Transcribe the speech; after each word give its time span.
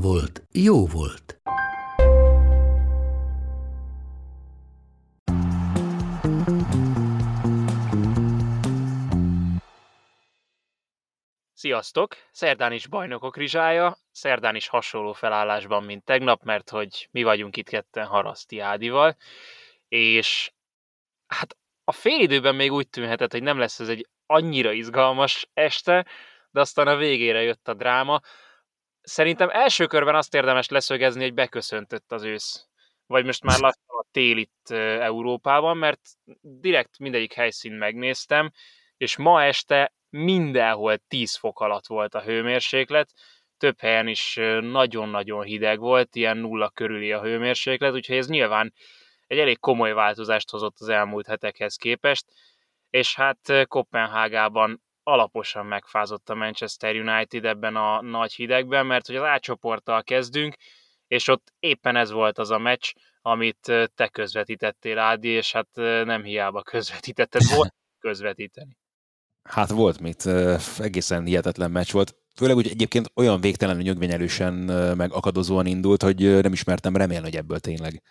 volt, 0.00 0.42
jó 0.52 0.86
volt. 0.86 1.40
Sziasztok! 11.52 12.16
Szerdán 12.32 12.72
is 12.72 12.86
bajnokok 12.86 13.36
rizsája, 13.36 13.98
szerdán 14.12 14.54
is 14.54 14.68
hasonló 14.68 15.12
felállásban, 15.12 15.84
mint 15.84 16.04
tegnap, 16.04 16.42
mert 16.42 16.70
hogy 16.70 17.08
mi 17.10 17.22
vagyunk 17.22 17.56
itt 17.56 17.68
ketten 17.68 18.06
Haraszti 18.06 18.58
Ádival, 18.58 19.16
és 19.88 20.52
hát 21.26 21.56
a 21.84 21.92
félidőben 21.92 22.54
még 22.54 22.72
úgy 22.72 22.88
tűnhetett, 22.88 23.32
hogy 23.32 23.42
nem 23.42 23.58
lesz 23.58 23.80
ez 23.80 23.88
egy 23.88 24.08
annyira 24.26 24.72
izgalmas 24.72 25.48
este, 25.54 26.06
de 26.50 26.60
aztán 26.60 26.86
a 26.86 26.96
végére 26.96 27.42
jött 27.42 27.68
a 27.68 27.74
dráma. 27.74 28.20
Szerintem 29.08 29.48
első 29.48 29.86
körben 29.86 30.14
azt 30.14 30.34
érdemes 30.34 30.68
leszögezni, 30.68 31.22
hogy 31.22 31.34
beköszöntött 31.34 32.12
az 32.12 32.22
ősz. 32.22 32.66
Vagy 33.06 33.24
most 33.24 33.42
már 33.42 33.58
lassan 33.66 33.84
a 33.86 34.04
tél 34.10 34.36
itt 34.36 34.70
Európában, 35.00 35.76
mert 35.76 36.00
direkt 36.40 36.98
mindegyik 36.98 37.32
helyszín 37.32 37.72
megnéztem, 37.72 38.52
és 38.96 39.16
ma 39.16 39.42
este 39.42 39.92
mindenhol 40.10 40.96
10 41.08 41.36
fok 41.36 41.60
alatt 41.60 41.86
volt 41.86 42.14
a 42.14 42.22
hőmérséklet, 42.22 43.12
több 43.58 43.80
helyen 43.80 44.08
is 44.08 44.34
nagyon-nagyon 44.60 45.44
hideg 45.44 45.78
volt, 45.78 46.16
ilyen 46.16 46.36
nulla 46.36 46.68
körüli 46.68 47.12
a 47.12 47.22
hőmérséklet, 47.22 47.92
úgyhogy 47.92 48.16
ez 48.16 48.28
nyilván 48.28 48.72
egy 49.26 49.38
elég 49.38 49.58
komoly 49.58 49.92
változást 49.92 50.50
hozott 50.50 50.76
az 50.78 50.88
elmúlt 50.88 51.26
hetekhez 51.26 51.76
képest, 51.76 52.26
és 52.90 53.14
hát 53.14 53.66
Kopenhágában 53.66 54.82
alaposan 55.06 55.66
megfázott 55.66 56.28
a 56.28 56.34
Manchester 56.34 56.96
United 56.96 57.44
ebben 57.44 57.76
a 57.76 58.02
nagy 58.02 58.32
hidegben, 58.32 58.86
mert 58.86 59.06
hogy 59.06 59.16
az 59.16 59.22
átcsoporttal 59.22 60.02
kezdünk, 60.02 60.54
és 61.06 61.28
ott 61.28 61.52
éppen 61.58 61.96
ez 61.96 62.10
volt 62.10 62.38
az 62.38 62.50
a 62.50 62.58
meccs, 62.58 62.92
amit 63.22 63.72
te 63.94 64.08
közvetítettél, 64.08 64.98
Ádi, 64.98 65.28
és 65.28 65.52
hát 65.52 65.68
nem 66.04 66.22
hiába 66.22 66.62
közvetítetted, 66.62 67.42
volt 67.56 67.74
közvetíteni. 67.98 68.76
Hát 69.42 69.70
volt 69.70 70.00
mit, 70.00 70.26
egészen 70.78 71.24
hihetetlen 71.24 71.70
meccs 71.70 71.92
volt. 71.92 72.14
Főleg, 72.34 72.54
hogy 72.54 72.68
egyébként 72.68 73.10
olyan 73.14 73.40
végtelenül 73.40 73.82
nyögvényelősen 73.82 74.54
meg 74.96 75.12
akadozóan 75.12 75.66
indult, 75.66 76.02
hogy 76.02 76.40
nem 76.40 76.52
ismertem 76.52 76.96
remélni, 76.96 77.24
hogy 77.24 77.36
ebből 77.36 77.58
tényleg 77.58 78.02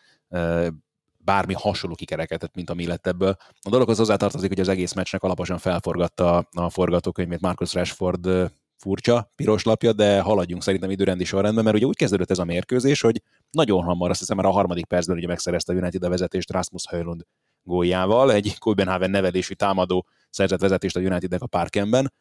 bármi 1.25 1.53
hasonló 1.53 1.95
kikerekedett, 1.95 2.55
mint 2.55 2.69
ami 2.69 2.87
lett 2.87 3.07
ebből. 3.07 3.35
A 3.61 3.69
dolog 3.69 3.89
az 3.89 3.97
hozzátartozik, 3.97 4.49
hogy 4.49 4.59
az 4.59 4.67
egész 4.67 4.93
meccsnek 4.93 5.23
alaposan 5.23 5.57
felforgatta 5.57 6.37
a 6.51 6.69
forgatókönyvét 6.69 7.41
Marcus 7.41 7.73
Rashford 7.73 8.51
furcsa, 8.77 9.31
piros 9.35 9.63
lapja, 9.63 9.93
de 9.93 10.21
haladjunk 10.21 10.63
szerintem 10.63 10.89
időrendi 10.89 11.23
sorrendben, 11.23 11.63
mert 11.63 11.75
ugye 11.75 11.85
úgy 11.85 11.95
kezdődött 11.95 12.31
ez 12.31 12.39
a 12.39 12.45
mérkőzés, 12.45 13.01
hogy 13.01 13.21
nagyon 13.51 13.83
hamar, 13.83 14.09
azt 14.09 14.19
hiszem 14.19 14.37
már 14.37 14.45
a 14.45 14.51
harmadik 14.51 14.85
percben 14.85 15.17
ugye 15.17 15.27
megszerezte 15.27 15.73
a 15.73 15.75
United 15.75 16.03
a 16.03 16.09
vezetést 16.09 16.51
Rasmus 16.51 16.83
Höjlund 16.89 17.21
góljával, 17.63 18.31
egy 18.31 18.55
Kulbenhaven 18.59 19.09
nevelésű 19.09 19.53
támadó 19.53 20.07
szerzett 20.29 20.59
vezetést 20.59 20.95
a 20.95 20.99
Unitednek 20.99 21.41
a 21.41 21.47
Parkenben, 21.47 22.13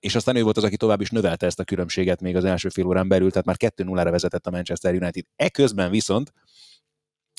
és 0.00 0.14
aztán 0.14 0.36
ő 0.36 0.42
volt 0.42 0.56
az, 0.56 0.64
aki 0.64 0.76
tovább 0.76 1.00
is 1.00 1.10
növelte 1.10 1.46
ezt 1.46 1.60
a 1.60 1.64
különbséget 1.64 2.20
még 2.20 2.36
az 2.36 2.44
első 2.44 2.68
fél 2.68 2.86
órán 2.86 3.08
belül, 3.08 3.30
tehát 3.30 3.46
már 3.46 3.56
2-0-ra 3.58 4.08
vezetett 4.10 4.46
a 4.46 4.50
Manchester 4.50 4.94
United. 4.94 5.24
Eközben 5.36 5.90
viszont 5.90 6.32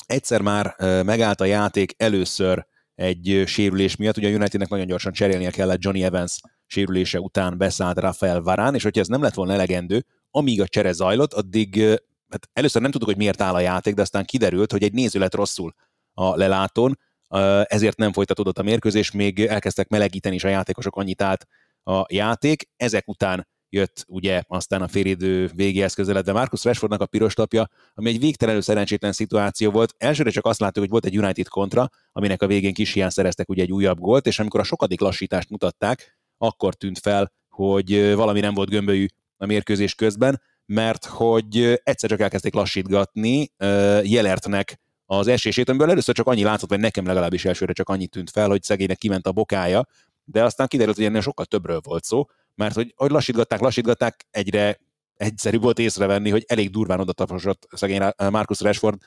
egyszer 0.06 0.42
már 0.42 0.76
megállt 1.04 1.42
a 1.42 1.46
játék 1.46 1.94
először 1.98 2.66
egy 2.96 3.44
sérülés 3.46 3.96
miatt, 3.96 4.18
ugye 4.18 4.28
a 4.28 4.36
Unitednek 4.36 4.70
nagyon 4.70 4.88
gyorsan 4.88 5.14
cserélnie 5.14 5.52
kellett 5.52 5.84
Johnny 5.84 6.04
Evans 6.04 6.40
sérülése 6.66 7.20
után 7.20 7.58
beszállt 7.58 8.00
Rafael 8.00 8.42
Varán, 8.42 8.76
és 8.76 8.84
hogyha 8.84 9.02
ez 9.02 9.08
nem 9.08 9.22
lett 9.22 9.34
volna 9.34 9.54
elegendő, 9.54 10.06
amíg 10.32 10.62
a 10.62 10.68
csere 10.68 10.92
zajlott, 10.92 11.34
addig 11.34 11.82
hát 12.30 12.50
először 12.54 12.82
nem 12.82 12.92
tudtuk, 12.92 13.10
hogy 13.10 13.18
miért 13.18 13.42
áll 13.42 13.54
a 13.54 13.60
játék, 13.60 13.94
de 13.94 14.02
aztán 14.02 14.26
kiderült, 14.26 14.72
hogy 14.72 14.84
egy 14.84 14.94
néző 14.94 15.20
lett 15.20 15.36
rosszul 15.36 15.74
a 16.14 16.36
lelátón, 16.36 17.00
ezért 17.64 17.98
nem 17.98 18.14
folytatódott 18.14 18.58
a 18.58 18.64
mérkőzés, 18.64 19.12
még 19.12 19.46
elkezdtek 19.46 19.88
melegíteni 19.88 20.36
is 20.36 20.44
a 20.44 20.48
játékosok, 20.48 20.96
annyit 20.96 21.22
állt 21.22 21.48
a 21.84 22.06
játék. 22.08 22.70
Ezek 22.78 23.08
után 23.08 23.48
jött 23.76 24.06
ugye 24.08 24.42
aztán 24.48 24.82
a 24.82 24.88
félidő 24.88 25.52
végéhez 25.56 25.94
közeledve 25.94 26.32
Marcus 26.32 26.64
Rashfordnak 26.64 27.02
a 27.02 27.06
piros 27.06 27.34
tapja, 27.34 27.70
ami 27.94 28.10
egy 28.10 28.20
végtelenül 28.20 28.62
szerencsétlen 28.62 29.12
szituáció 29.12 29.72
volt. 29.72 29.96
Elsőre 29.98 30.30
csak 30.30 30.46
azt 30.46 30.60
láttuk, 30.60 30.82
hogy 30.82 30.92
volt 30.92 31.06
egy 31.06 31.18
United 31.18 31.48
kontra, 31.48 31.90
aminek 32.12 32.42
a 32.42 32.48
végén 32.48 32.74
kis 32.74 32.94
hiány 32.94 33.10
szereztek 33.10 33.50
ugye 33.50 33.62
egy 33.62 33.72
újabb 33.72 34.00
gólt, 34.00 34.28
és 34.28 34.40
amikor 34.40 34.60
a 34.60 34.64
sokadik 34.64 35.00
lassítást 35.00 35.50
mutatták, 35.50 36.18
akkor 36.38 36.74
tűnt 36.74 37.00
fel, 37.00 37.32
hogy 37.50 38.14
valami 38.14 38.40
nem 38.40 38.54
volt 38.54 38.70
gömbölyű 38.70 39.06
a 39.38 39.46
mérkőzés 39.46 39.96
közben, 39.96 40.42
mert 40.66 41.06
hogy 41.06 41.80
egyszer 41.84 42.10
csak 42.10 42.20
elkezdték 42.20 42.54
lassítgatni 42.54 43.52
Jelertnek 44.04 44.80
az 45.06 45.28
esését, 45.28 45.70
amiből 45.70 45.90
először 45.90 46.16
csak 46.16 46.28
annyi 46.28 46.44
látszott, 46.44 46.70
vagy 46.70 46.80
nekem 46.80 47.06
legalábbis 47.06 47.46
elsőre 47.46 47.74
csak 47.74 47.90
annyit 47.90 48.10
tűnt 48.10 48.30
fel, 48.30 48.50
hogy 48.50 48.64
szegénynek 48.64 48.98
kiment 48.98 49.28
a 49.28 49.32
bokája, 49.32 49.88
de 50.24 50.44
aztán 50.44 50.68
kiderült, 50.68 50.96
hogy 50.96 51.06
ennél 51.06 51.22
sokkal 51.22 51.46
többről 51.46 51.80
volt 51.84 52.04
szó, 52.04 52.26
mert 52.56 52.76
hogy, 52.76 52.94
hogy 52.96 53.12
lassítgatták, 53.12 53.60
lassítgatták, 53.60 54.26
egyre 54.32 54.80
egyszerű 55.16 55.60
volt 55.60 55.80
észrevenni, 55.80 56.30
hogy 56.30 56.46
elég 56.48 56.70
durván 56.70 57.00
oda 57.00 57.12
taposott 57.12 57.68
szegény 57.72 58.02
Marcus 58.18 58.60
Rashford, 58.60 58.98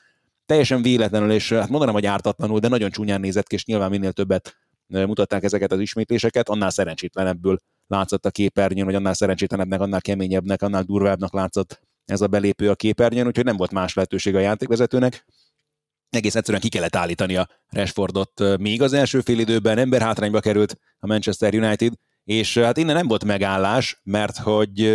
teljesen 0.45 0.81
véletlenül, 0.81 1.31
és 1.31 1.51
hát 1.51 1.69
mondanám, 1.69 1.93
hogy 1.93 2.05
ártatlanul, 2.05 2.59
de 2.59 2.67
nagyon 2.67 2.91
csúnyán 2.91 3.19
nézett 3.19 3.47
ki, 3.47 3.55
és 3.55 3.65
nyilván 3.65 3.89
minél 3.89 4.11
többet 4.11 4.55
mutatták 4.87 5.43
ezeket 5.43 5.71
az 5.71 5.79
ismétléseket, 5.79 6.49
annál 6.49 6.69
szerencsétlenebből 6.69 7.59
látszott 7.87 8.25
a 8.25 8.31
képernyőn, 8.31 8.85
vagy 8.85 8.95
annál 8.95 9.13
szerencsétlenebbnek, 9.13 9.81
annál 9.81 10.01
keményebbnek, 10.01 10.61
annál 10.61 10.83
durvábbnak 10.83 11.33
látszott 11.33 11.81
ez 12.05 12.21
a 12.21 12.27
belépő 12.27 12.69
a 12.69 12.75
képernyőn, 12.75 13.27
úgyhogy 13.27 13.45
nem 13.45 13.57
volt 13.57 13.71
más 13.71 13.93
lehetőség 13.93 14.35
a 14.35 14.39
játékvezetőnek. 14.39 15.25
Egész 16.09 16.35
egyszerűen 16.35 16.61
ki 16.61 16.69
kellett 16.69 16.95
állítani 16.95 17.35
a 17.35 17.49
Rashfordot 17.69 18.57
még 18.57 18.81
az 18.81 18.93
első 18.93 19.21
fél 19.21 19.39
időben, 19.39 19.77
ember 19.77 20.01
hátrányba 20.01 20.39
került 20.39 20.79
a 20.99 21.07
Manchester 21.07 21.53
United, 21.53 21.93
és 22.29 22.57
hát 22.57 22.77
innen 22.77 22.95
nem 22.95 23.07
volt 23.07 23.25
megállás, 23.25 24.01
mert 24.03 24.37
hogy 24.37 24.85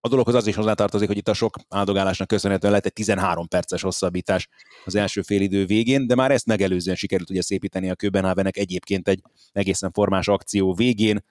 a 0.00 0.08
dologhoz 0.08 0.34
az 0.34 0.46
is 0.46 0.54
hozzátartozik, 0.54 1.08
hogy 1.08 1.16
itt 1.16 1.28
a 1.28 1.34
sok 1.34 1.56
áldogálásnak 1.68 2.28
köszönhetően 2.28 2.72
lett 2.72 2.86
egy 2.86 2.92
13 2.92 3.48
perces 3.48 3.82
hosszabbítás 3.82 4.48
az 4.84 4.94
első 4.94 5.22
félidő 5.22 5.66
végén, 5.66 6.06
de 6.06 6.14
már 6.14 6.30
ezt 6.30 6.46
megelőzően 6.46 6.96
sikerült 6.96 7.30
ugye 7.30 7.42
szépíteni 7.42 7.90
a 7.90 7.94
Köbenhávenek 7.94 8.56
egyébként 8.56 9.08
egy 9.08 9.22
egészen 9.52 9.92
formás 9.92 10.28
akció 10.28 10.74
végén, 10.74 11.24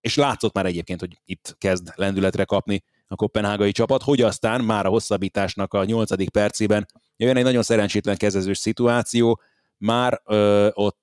és 0.00 0.16
látszott 0.16 0.54
már 0.54 0.66
egyébként, 0.66 1.00
hogy 1.00 1.18
itt 1.24 1.54
kezd 1.58 1.92
lendületre 1.94 2.44
kapni 2.44 2.82
a 3.06 3.14
kopenhágai 3.14 3.72
csapat, 3.72 4.02
hogy 4.02 4.20
aztán 4.20 4.64
már 4.64 4.86
a 4.86 4.90
hosszabbításnak 4.90 5.74
a 5.74 5.84
nyolcadik 5.84 6.30
percében 6.30 6.86
jön 7.16 7.36
egy 7.36 7.44
nagyon 7.44 7.62
szerencsétlen 7.62 8.16
kezezős 8.16 8.58
szituáció, 8.58 9.40
már 9.76 10.22
ott 10.72 10.98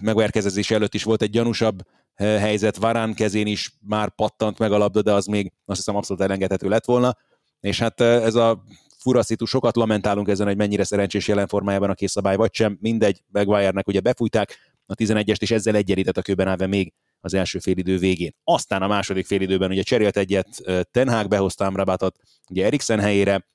megverkezezés 0.00 0.70
előtt 0.70 0.94
is 0.94 1.02
volt 1.02 1.22
egy 1.22 1.30
gyanúsabb 1.30 1.82
helyzet, 2.16 2.76
Varán 2.76 3.14
kezén 3.14 3.46
is 3.46 3.72
már 3.80 4.14
pattant 4.14 4.58
meg 4.58 4.72
a 4.72 4.78
labda, 4.78 5.02
de 5.02 5.12
az 5.12 5.26
még 5.26 5.52
azt 5.64 5.78
hiszem 5.78 5.96
abszolút 5.96 6.22
elengedhető 6.22 6.68
lett 6.68 6.84
volna, 6.84 7.16
és 7.60 7.78
hát 7.78 8.00
ez 8.00 8.34
a 8.34 8.64
furaszító, 8.98 9.44
sokat 9.44 9.76
lamentálunk 9.76 10.28
ezen, 10.28 10.46
hogy 10.46 10.56
mennyire 10.56 10.84
szerencsés 10.84 11.28
jelen 11.28 11.46
formájában 11.46 11.90
a 11.90 11.94
készszabály, 11.94 12.36
vagy 12.36 12.54
sem, 12.54 12.78
mindegy, 12.80 13.22
Maguire-nek 13.32 13.88
ugye 13.88 14.00
befújták 14.00 14.58
a 14.86 14.94
11-est, 14.94 15.42
és 15.42 15.50
ezzel 15.50 15.74
egyenlített 15.74 16.16
a 16.16 16.22
kőben 16.22 16.48
állva 16.48 16.66
még 16.66 16.92
az 17.20 17.34
első 17.34 17.58
félidő 17.58 17.98
végén. 17.98 18.34
Aztán 18.44 18.82
a 18.82 18.86
második 18.86 19.26
félidőben 19.26 19.70
ugye 19.70 19.82
cserélt 19.82 20.16
egyet 20.16 20.48
Ten 20.90 21.08
Hag, 21.08 21.28
behozta 21.28 21.64
Amrabatot 21.64 22.16
ugye 22.50 22.64
Eriksen 22.64 23.00
helyére, 23.00 23.48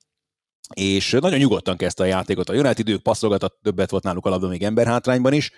és 0.74 1.12
nagyon 1.12 1.40
nyugodtan 1.40 1.78
kezdte 1.78 2.04
a 2.04 2.06
játékot. 2.06 2.50
A 2.50 2.54
United 2.54 2.80
idők 2.80 3.02
passzolgatott, 3.02 3.60
többet 3.64 3.90
volt 3.90 4.04
náluk 4.04 4.26
a 4.26 4.30
labda 4.30 4.48
még 4.48 4.64
emberhátrányban 4.64 5.34
is, 5.34 5.52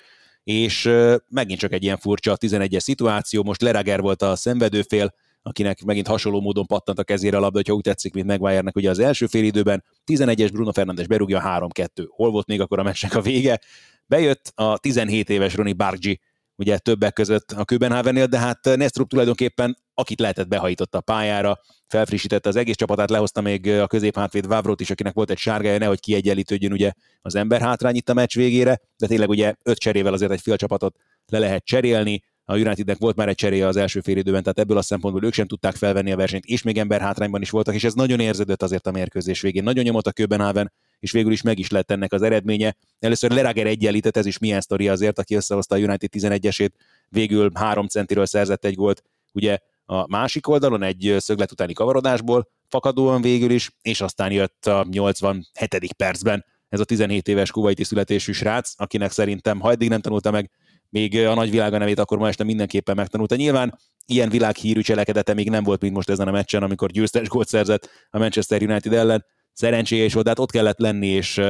és 0.44 0.90
megint 1.30 1.60
csak 1.60 1.72
egy 1.72 1.84
ilyen 1.84 1.98
furcsa 1.98 2.38
11-es 2.38 2.80
szituáció, 2.80 3.44
most 3.44 3.62
Lerager 3.62 4.02
volt 4.02 4.22
a 4.22 4.36
szenvedőfél, 4.36 5.14
akinek 5.44 5.84
megint 5.84 6.08
hasonló 6.08 6.42
módon 6.42 6.66
pattant 6.66 7.00
a 7.00 7.04
kezére 7.04 7.38
a 7.38 7.40
labda, 7.40 7.58
hogyha 7.58 7.74
úgy 7.74 7.82
tetszik, 7.82 8.14
mint 8.14 8.26
Maguire-nek 8.26 8.76
ugye 8.76 8.90
az 8.90 9.00
első 9.00 9.26
fél 9.26 9.44
időben, 9.44 9.84
11-es 10.06 10.50
Bruno 10.52 10.72
Fernandes 10.72 11.08
berúgja 11.08 11.42
3-2. 11.46 12.08
Hol 12.10 12.32
volt 12.32 12.48
még 12.48 12.62
akkor 12.62 12.80
a 12.80 12.84
meccsnek 12.84 13.16
a 13.16 13.22
vége? 13.22 13.60
Bejött 14.06 14.52
a 14.56 14.78
17 14.78 15.30
éves 15.30 15.56
Roni 15.56 15.74
Bargi, 15.74 16.20
ugye 16.56 16.78
többek 16.78 17.14
között 17.14 17.52
a 17.52 17.66
Köbenhávennél, 17.66 18.26
de 18.26 18.38
hát 18.38 18.76
Nestrup 18.76 19.10
tulajdonképpen 19.10 19.78
akit 20.02 20.20
lehetett 20.20 20.48
behajította 20.48 20.98
a 20.98 21.02
pályára, 21.02 21.60
felfrissítette 21.88 22.50
az 22.50 22.56
egész 22.56 22.76
csapatát, 22.76 23.10
lehozta 23.10 23.42
még 23.42 23.68
a 23.68 23.88
középhátvéd 23.88 24.48
Vávrot 24.48 24.82
is, 24.82 24.90
akinek 24.90 25.14
volt 25.14 25.30
egy 25.30 25.38
sárgája, 25.38 25.78
nehogy 25.78 26.00
kiegyenlítődjön 26.00 26.72
ugye 26.72 26.92
az 27.22 27.36
ember 27.36 27.62
hátrány 27.62 27.96
itt 27.96 28.10
a 28.10 28.14
meccs 28.14 28.36
végére, 28.36 28.82
de 28.98 29.08
tényleg 29.08 29.30
ugye 29.30 29.54
öt 29.64 29.78
cserével 29.78 30.14
azért 30.14 30.32
egy 30.32 30.42
fél 30.42 30.56
csapatot 30.56 30.96
le 31.28 31.40
lehet 31.40 31.66
cserélni, 31.66 32.24
a 32.46 32.58
Unitednek 32.58 32.98
volt 32.98 33.16
már 33.16 33.28
egy 33.28 33.36
cseréje 33.36 33.68
az 33.68 33.76
első 33.76 34.00
fél 34.00 34.18
időben, 34.18 34.42
tehát 34.42 34.60
ebből 34.60 34.78
a 34.78 34.82
szempontból 34.82 35.24
ők 35.24 35.34
sem 35.34 35.48
tudták 35.48 35.76
felvenni 35.76 36.12
a 36.12 36.16
versenyt, 36.16 36.46
és 36.46 36.62
még 36.62 36.78
ember 36.78 37.02
hátrányban 37.02 37.42
is 37.42 37.50
voltak, 37.50 37.76
és 37.76 37.84
ez 37.84 37.94
nagyon 37.94 38.20
érződött 38.20 38.64
azért 38.64 38.88
a 38.88 38.92
mérkőzés 38.92 39.42
végén. 39.42 39.64
Nagyon 39.64 39.84
nyomott 39.84 40.08
a 40.08 40.12
Köbenhaven, 40.12 40.72
és 41.00 41.12
végül 41.12 41.32
is 41.32 41.42
meg 41.42 41.60
is 41.60 41.70
lett 41.70 41.92
ennek 41.92 42.14
az 42.14 42.22
eredménye. 42.22 42.76
Először 43.00 43.32
Lerager 43.32 43.68
egyenlített, 43.68 44.18
ez 44.18 44.26
is 44.26 44.38
milyen 44.38 44.62
sztori 44.62 44.88
azért, 44.88 45.20
aki 45.20 45.36
összehozta 45.36 45.76
a 45.76 45.78
United 45.78 46.10
11-esét, 46.14 46.72
végül 47.10 47.52
3 47.54 47.88
centiről 47.88 48.26
szerzett 48.26 48.66
egy 48.66 48.76
gólt, 48.76 49.04
ugye 49.34 49.58
a 49.86 50.08
másik 50.08 50.48
oldalon 50.48 50.84
egy 50.84 51.16
szöglet 51.18 51.52
utáni 51.52 51.74
kavarodásból 51.74 52.48
fakadóan 52.68 53.22
végül 53.22 53.52
is, 53.52 53.72
és 53.82 54.02
aztán 54.02 54.32
jött 54.32 54.66
a 54.66 54.86
87. 54.90 55.94
percben 55.98 56.46
ez 56.70 56.80
a 56.80 56.84
17 56.84 57.28
éves 57.28 57.52
kuwaiti 57.52 57.84
születésű 57.84 58.32
srác, 58.32 58.74
akinek 58.76 59.12
szerintem, 59.12 59.60
ha 59.60 59.72
eddig 59.72 59.90
nem 59.90 60.02
tanulta 60.02 60.32
meg 60.32 60.52
még 60.90 61.18
a 61.18 61.34
nagyvilága 61.34 61.78
nevét, 61.78 62.00
akkor 62.00 62.18
ma 62.18 62.28
este 62.28 62.44
mindenképpen 62.44 62.96
megtanulta. 62.96 63.36
Nyilván 63.36 63.80
ilyen 64.06 64.30
világhírű 64.30 64.82
cselekedete 64.82 65.34
még 65.34 65.50
nem 65.50 65.64
volt, 65.64 65.82
mint 65.82 65.94
most 65.94 66.10
ezen 66.10 66.28
a 66.28 66.32
meccsen, 66.32 66.64
amikor 66.64 66.92
győztes 66.92 67.28
gólt 67.28 67.48
szerzett 67.48 67.90
a 68.10 68.18
Manchester 68.18 68.62
United 68.62 68.94
ellen. 68.94 69.26
Szerencséje 69.54 70.04
is 70.04 70.14
volt, 70.14 70.28
hát 70.28 70.40
ott 70.40 70.52
kellett 70.52 70.80
lenni, 70.80 71.08
és 71.08 71.42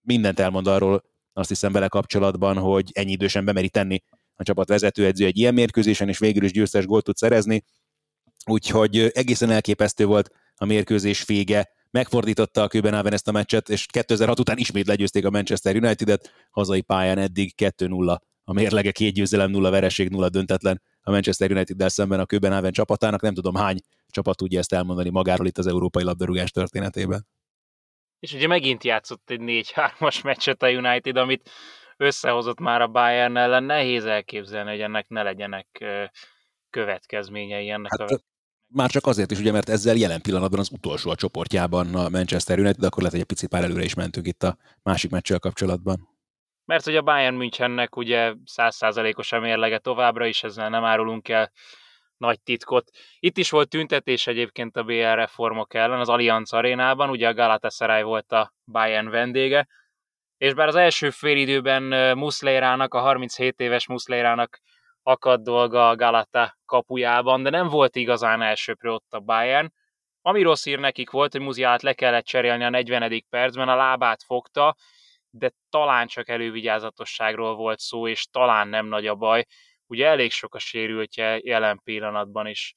mindent 0.00 0.40
elmond 0.40 0.66
arról, 0.66 1.02
azt 1.32 1.48
hiszem 1.48 1.72
vele 1.72 1.88
kapcsolatban, 1.88 2.56
hogy 2.56 2.90
ennyi 2.92 3.10
idősen 3.10 3.44
bemeri 3.44 3.68
tenni 3.68 4.02
a 4.38 4.42
csapat 4.42 4.68
vezetőedző 4.68 5.24
egy 5.24 5.38
ilyen 5.38 5.54
mérkőzésen, 5.54 6.08
és 6.08 6.18
végül 6.18 6.44
is 6.44 6.52
győztes 6.52 6.86
gólt 6.86 7.04
tud 7.04 7.16
szerezni. 7.16 7.64
Úgyhogy 8.44 8.98
egészen 8.98 9.50
elképesztő 9.50 10.04
volt 10.04 10.30
a 10.56 10.64
mérkőzés 10.64 11.24
vége, 11.24 11.68
megfordította 11.90 12.62
a 12.62 12.68
Köbenhaven 12.68 13.12
ezt 13.12 13.28
a 13.28 13.32
meccset, 13.32 13.68
és 13.68 13.86
2006 13.86 14.38
után 14.38 14.56
ismét 14.56 14.86
legyőzték 14.86 15.24
a 15.24 15.30
Manchester 15.30 15.76
United-et, 15.76 16.32
hazai 16.50 16.80
pályán 16.80 17.18
eddig 17.18 17.54
2-0 17.56 18.18
a 18.44 18.52
mérlege, 18.52 18.90
két 18.90 19.14
győzelem, 19.14 19.50
nulla 19.50 19.70
vereség, 19.70 20.08
nulla 20.08 20.28
döntetlen 20.28 20.82
a 21.00 21.10
Manchester 21.10 21.50
United-del 21.50 21.88
szemben 21.88 22.20
a 22.20 22.26
Köbenhaven 22.26 22.72
csapatának. 22.72 23.20
Nem 23.20 23.34
tudom 23.34 23.54
hány 23.54 23.78
csapat 24.06 24.36
tudja 24.36 24.58
ezt 24.58 24.72
elmondani 24.72 25.10
magáról 25.10 25.46
itt 25.46 25.58
az 25.58 25.66
európai 25.66 26.02
labdarúgás 26.02 26.50
történetében. 26.50 27.26
És 28.18 28.32
ugye 28.32 28.46
megint 28.46 28.84
játszott 28.84 29.30
egy 29.30 29.40
4-3-as 29.42 30.24
meccset 30.24 30.62
a 30.62 30.70
United, 30.70 31.16
amit 31.16 31.50
összehozott 31.98 32.60
már 32.60 32.80
a 32.80 32.86
Bayern 32.86 33.36
ellen. 33.36 33.64
Nehéz 33.64 34.04
elképzelni, 34.04 34.70
hogy 34.70 34.80
ennek 34.80 35.08
ne 35.08 35.22
legyenek 35.22 35.84
következményei 36.70 37.70
ennek 37.70 37.90
hát, 37.98 38.10
a 38.10 38.18
már 38.68 38.90
csak 38.90 39.06
azért 39.06 39.30
is, 39.30 39.38
ugye, 39.38 39.52
mert 39.52 39.68
ezzel 39.68 39.96
jelen 39.96 40.22
pillanatban 40.22 40.58
az 40.58 40.70
utolsó 40.72 41.10
a 41.10 41.14
csoportjában 41.14 41.94
a 41.94 42.08
Manchester 42.08 42.58
United, 42.58 42.80
de 42.80 42.86
akkor 42.86 42.98
lehet, 42.98 43.12
hogy 43.12 43.20
egy 43.20 43.34
picit 43.34 43.48
pár 43.48 43.62
előre 43.62 43.82
is 43.82 43.94
mentünk 43.94 44.26
itt 44.26 44.42
a 44.42 44.56
másik 44.82 45.10
meccsel 45.10 45.38
kapcsolatban. 45.38 46.08
Mert 46.64 46.84
hogy 46.84 46.96
a 46.96 47.02
Bayern 47.02 47.34
Münchennek 47.34 47.96
ugye 47.96 48.34
százszázalékos 48.44 49.32
a 49.32 49.40
mérlege 49.40 49.78
továbbra 49.78 50.26
is, 50.26 50.42
ezzel 50.42 50.68
nem 50.68 50.84
árulunk 50.84 51.28
el 51.28 51.52
nagy 52.16 52.40
titkot. 52.40 52.90
Itt 53.18 53.38
is 53.38 53.50
volt 53.50 53.68
tüntetés 53.68 54.26
egyébként 54.26 54.76
a 54.76 54.82
BL 54.82 54.92
reformok 54.92 55.74
ellen 55.74 56.00
az 56.00 56.08
Allianz 56.08 56.52
arénában, 56.52 57.10
ugye 57.10 57.28
a 57.28 57.34
Galatasaray 57.34 58.02
volt 58.02 58.32
a 58.32 58.52
Bayern 58.64 59.08
vendége, 59.08 59.68
és 60.38 60.54
bár 60.54 60.68
az 60.68 60.74
első 60.74 61.10
félidőben 61.10 61.82
Muszlérának, 62.18 62.94
a 62.94 63.00
37 63.00 63.60
éves 63.60 63.86
Muszlérának 63.86 64.60
akadt 65.02 65.42
dolga 65.42 65.88
a 65.88 65.96
Galata 65.96 66.58
kapujában, 66.64 67.42
de 67.42 67.50
nem 67.50 67.68
volt 67.68 67.96
igazán 67.96 68.42
elsőprő 68.42 68.90
ott 68.90 69.12
a 69.12 69.20
Bayern. 69.20 69.72
Ami 70.22 70.42
rossz 70.42 70.64
hír 70.64 70.78
nekik 70.78 71.10
volt, 71.10 71.32
hogy 71.32 71.40
Muziát 71.40 71.82
le 71.82 71.92
kellett 71.92 72.24
cserélni 72.24 72.64
a 72.64 72.68
40. 72.68 73.24
percben, 73.30 73.68
a 73.68 73.76
lábát 73.76 74.22
fogta, 74.22 74.76
de 75.30 75.52
talán 75.70 76.06
csak 76.06 76.28
elővigyázatosságról 76.28 77.54
volt 77.54 77.78
szó, 77.78 78.08
és 78.08 78.26
talán 78.30 78.68
nem 78.68 78.86
nagy 78.86 79.06
a 79.06 79.14
baj. 79.14 79.44
Ugye 79.86 80.06
elég 80.06 80.30
sok 80.30 80.54
a 80.54 80.58
sérültje 80.58 81.40
jelen 81.42 81.80
pillanatban 81.84 82.46
is 82.46 82.74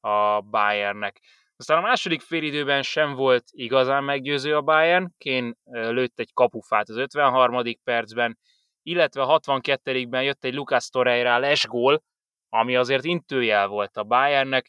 a 0.00 0.40
Bayernnek. 0.40 1.20
Aztán 1.56 1.78
a 1.78 1.80
második 1.80 2.20
félidőben 2.20 2.82
sem 2.82 3.14
volt 3.14 3.44
igazán 3.50 4.04
meggyőző 4.04 4.56
a 4.56 4.62
Bayern, 4.62 5.14
Kén 5.18 5.56
lőtt 5.64 6.18
egy 6.18 6.32
kapufát 6.32 6.88
az 6.88 6.96
53. 6.96 7.62
percben, 7.84 8.38
illetve 8.82 9.22
a 9.22 9.40
62-ben 9.40 10.22
jött 10.22 10.44
egy 10.44 10.54
Lucas 10.54 10.88
Torreira 10.88 11.38
lesgól, 11.38 12.02
ami 12.48 12.76
azért 12.76 13.04
intőjel 13.04 13.66
volt 13.66 13.96
a 13.96 14.04
Bayernnek, 14.04 14.68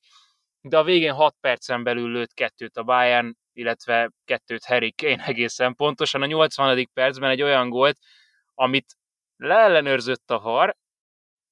de 0.61 0.77
a 0.77 0.83
végén 0.83 1.13
6 1.13 1.35
percen 1.39 1.83
belül 1.83 2.11
lőtt 2.11 2.33
kettőt 2.33 2.77
a 2.77 2.83
Bayern, 2.83 3.37
illetve 3.53 4.11
kettőt 4.25 4.65
Harry 4.65 4.93
Kane 4.93 5.25
egészen 5.25 5.75
pontosan. 5.75 6.21
A 6.21 6.25
80. 6.25 6.89
percben 6.93 7.29
egy 7.29 7.41
olyan 7.41 7.69
gólt, 7.69 7.97
amit 8.53 8.95
leellenőrzött 9.35 10.31
a 10.31 10.39
VAR, 10.39 10.75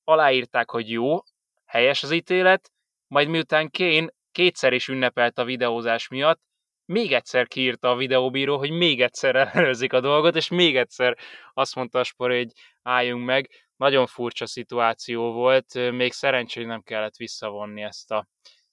aláírták, 0.03 0.69
hogy 0.69 0.89
jó, 0.89 1.19
helyes 1.65 2.03
az 2.03 2.11
ítélet, 2.11 2.71
majd 3.07 3.27
miután 3.27 3.69
Kane 3.71 4.07
kétszer 4.31 4.73
is 4.73 4.87
ünnepelt 4.87 5.37
a 5.37 5.43
videózás 5.43 6.07
miatt, 6.07 6.41
még 6.85 7.13
egyszer 7.13 7.47
kiírta 7.47 7.89
a 7.89 7.95
videóbíró, 7.95 8.57
hogy 8.57 8.71
még 8.71 9.01
egyszer 9.01 9.35
ellenőrzik 9.45 9.93
a 9.93 9.99
dolgot, 9.99 10.35
és 10.35 10.47
még 10.47 10.77
egyszer 10.77 11.17
azt 11.53 11.75
mondta 11.75 11.99
a 11.99 12.03
spor, 12.03 12.29
hogy 12.29 12.51
álljunk 12.81 13.25
meg. 13.25 13.49
Nagyon 13.75 14.07
furcsa 14.07 14.45
szituáció 14.45 15.31
volt, 15.31 15.91
még 15.91 16.11
szerencsére 16.11 16.67
nem 16.67 16.81
kellett 16.81 17.15
visszavonni 17.15 17.81
ezt 17.81 18.11
a 18.11 18.27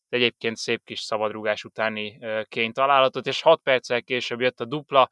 egyébként 0.08 0.56
szép 0.56 0.84
kis 0.84 1.00
szabadrugás 1.00 1.64
utáni 1.64 2.18
kény 2.48 2.72
találatot, 2.72 3.26
és 3.26 3.42
6 3.42 3.60
perccel 3.62 4.02
később 4.02 4.40
jött 4.40 4.60
a 4.60 4.64
dupla, 4.64 5.10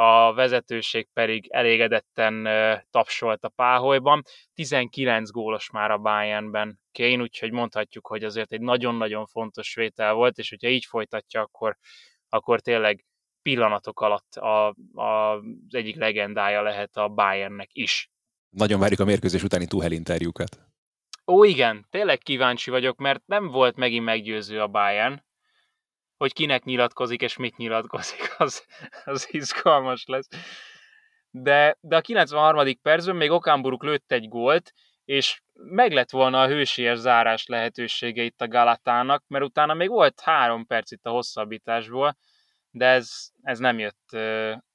a 0.00 0.32
vezetőség 0.34 1.08
pedig 1.12 1.46
elégedetten 1.50 2.48
tapsolt 2.90 3.44
a 3.44 3.48
páholyban. 3.48 4.22
19 4.54 5.30
gólos 5.30 5.70
már 5.70 5.90
a 5.90 5.98
Bayernben 5.98 6.80
Kane, 6.92 7.22
úgyhogy 7.22 7.52
mondhatjuk, 7.52 8.06
hogy 8.06 8.24
azért 8.24 8.52
egy 8.52 8.60
nagyon-nagyon 8.60 9.26
fontos 9.26 9.74
vétel 9.74 10.12
volt, 10.12 10.38
és 10.38 10.48
hogyha 10.48 10.68
így 10.68 10.84
folytatja, 10.84 11.40
akkor 11.40 11.76
akkor 12.28 12.60
tényleg 12.60 13.04
pillanatok 13.42 14.00
alatt 14.00 14.34
a, 14.34 14.74
a, 14.94 15.02
az 15.02 15.42
egyik 15.68 15.96
legendája 15.96 16.62
lehet 16.62 16.96
a 16.96 17.08
Bayernnek 17.08 17.68
is. 17.72 18.10
Nagyon 18.50 18.80
várjuk 18.80 19.00
a 19.00 19.04
mérkőzés 19.04 19.42
utáni 19.42 19.66
Tuhel 19.66 19.92
interjúkat. 19.92 20.58
Ó, 21.26 21.44
igen, 21.44 21.86
tényleg 21.90 22.18
kíváncsi 22.18 22.70
vagyok, 22.70 22.98
mert 22.98 23.26
nem 23.26 23.46
volt 23.46 23.76
megint 23.76 24.04
meggyőző 24.04 24.60
a 24.60 24.68
Bayern, 24.68 25.24
hogy 26.20 26.32
kinek 26.32 26.64
nyilatkozik 26.64 27.22
és 27.22 27.36
mit 27.36 27.56
nyilatkozik, 27.56 28.34
az, 28.38 28.66
az 29.04 29.28
izgalmas 29.30 30.04
lesz. 30.06 30.28
De, 31.30 31.76
de 31.80 31.96
a 31.96 32.00
93. 32.00 32.80
percben 32.82 33.16
még 33.16 33.30
Okamburuk 33.30 33.82
lőtt 33.82 34.12
egy 34.12 34.28
gólt, 34.28 34.72
és 35.04 35.40
meg 35.52 35.92
lett 35.92 36.10
volna 36.10 36.40
a 36.40 36.46
hősies 36.46 36.98
zárás 36.98 37.46
lehetősége 37.46 38.22
itt 38.22 38.40
a 38.40 38.48
Galatának, 38.48 39.24
mert 39.26 39.44
utána 39.44 39.74
még 39.74 39.88
volt 39.88 40.20
három 40.20 40.66
perc 40.66 40.90
itt 40.90 41.06
a 41.06 41.10
hosszabbításból, 41.10 42.16
de 42.70 42.86
ez, 42.86 43.30
ez 43.42 43.58
nem 43.58 43.78
jött 43.78 44.16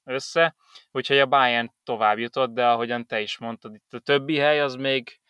össze, 0.04 0.54
úgyhogy 0.90 1.18
a 1.18 1.26
Bayern 1.26 1.72
tovább 1.84 2.18
jutott, 2.18 2.50
de 2.50 2.66
ahogyan 2.66 3.06
te 3.06 3.20
is 3.20 3.38
mondtad, 3.38 3.74
itt 3.74 3.92
a 3.92 3.98
többi 3.98 4.36
hely 4.36 4.60
az 4.60 4.74
még 4.74 5.20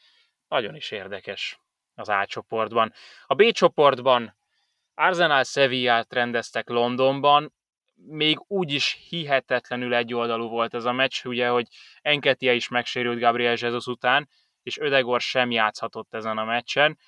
nagyon 0.48 0.74
is 0.74 0.90
érdekes 0.90 1.60
az 1.94 2.08
A 2.08 2.26
csoportban. 2.26 2.92
A 3.26 3.34
B 3.34 3.50
csoportban 3.52 4.36
Arsenal 4.98 5.44
Sevillát 5.44 6.12
rendeztek 6.12 6.68
Londonban, 6.68 7.52
még 7.94 8.44
úgy 8.46 8.72
is 8.72 9.06
hihetetlenül 9.08 9.94
egyoldalú 9.94 10.48
volt 10.48 10.74
ez 10.74 10.84
a 10.84 10.92
meccs, 10.92 11.24
ugye, 11.24 11.48
hogy 11.48 11.66
Enketia 12.00 12.52
is 12.52 12.68
megsérült 12.68 13.20
Gabriel 13.20 13.56
Jesus 13.58 13.86
után, 13.86 14.28
és 14.62 14.78
Ödegor 14.78 15.20
sem 15.20 15.50
játszhatott 15.50 16.14
ezen 16.14 16.38
a 16.38 16.44
meccsen. 16.44 16.98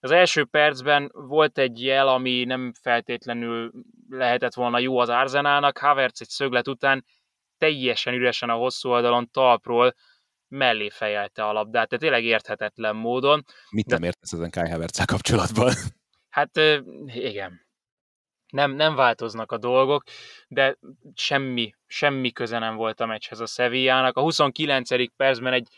Az 0.00 0.10
első 0.10 0.44
percben 0.44 1.10
volt 1.12 1.58
egy 1.58 1.82
jel, 1.82 2.08
ami 2.08 2.44
nem 2.44 2.72
feltétlenül 2.80 3.72
lehetett 4.08 4.54
volna 4.54 4.78
jó 4.78 4.98
az 4.98 5.08
Arzenálnak. 5.08 5.78
Havertz 5.78 6.20
egy 6.20 6.28
szöglet 6.28 6.68
után 6.68 7.04
teljesen 7.58 8.14
üresen 8.14 8.50
a 8.50 8.54
hosszú 8.54 8.88
oldalon 8.88 9.30
talpról 9.30 9.94
mellé 10.48 10.88
fejelte 10.88 11.44
a 11.44 11.52
labdát, 11.52 11.88
tehát 11.88 12.04
tényleg 12.04 12.24
érthetetlen 12.24 12.96
módon. 12.96 13.44
Mit 13.70 13.86
nem 13.86 14.02
értesz 14.02 14.32
ezen 14.32 14.50
Kai 14.50 14.70
havertz 14.70 15.04
kapcsolatban? 15.04 15.72
Hát 16.30 16.56
igen. 17.06 17.68
Nem, 18.50 18.70
nem 18.70 18.94
változnak 18.94 19.52
a 19.52 19.58
dolgok, 19.58 20.02
de 20.48 20.78
semmi, 21.14 21.74
semmi 21.86 22.32
köze 22.32 22.58
nem 22.58 22.76
volt 22.76 23.00
a 23.00 23.06
meccshez 23.06 23.40
a 23.40 23.46
Sevillának. 23.46 24.16
A 24.16 24.20
29. 24.20 25.16
percben 25.16 25.52
egy 25.52 25.68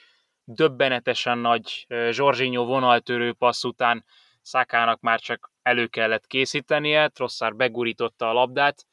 döbbenetesen 0.45 1.39
nagy 1.39 1.87
Zsorzsinyó 2.11 2.65
vonaltörő 2.65 3.33
passz 3.33 3.65
után 3.65 4.05
Szakának 4.43 5.01
már 5.01 5.21
csak 5.21 5.53
elő 5.63 5.87
kellett 5.87 6.27
készítenie, 6.27 7.09
Trosszár 7.09 7.55
begurította 7.55 8.29
a 8.29 8.33
labdát, 8.33 8.87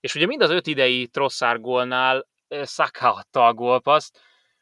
és 0.00 0.14
ugye 0.14 0.26
mind 0.26 0.42
az 0.42 0.50
öt 0.50 0.66
idei 0.66 1.06
Trosszár 1.06 1.60
gólnál 1.60 2.26
Szaka 2.48 3.14
adta 3.14 3.46
a 3.46 3.54
gólpaszt, 3.54 4.20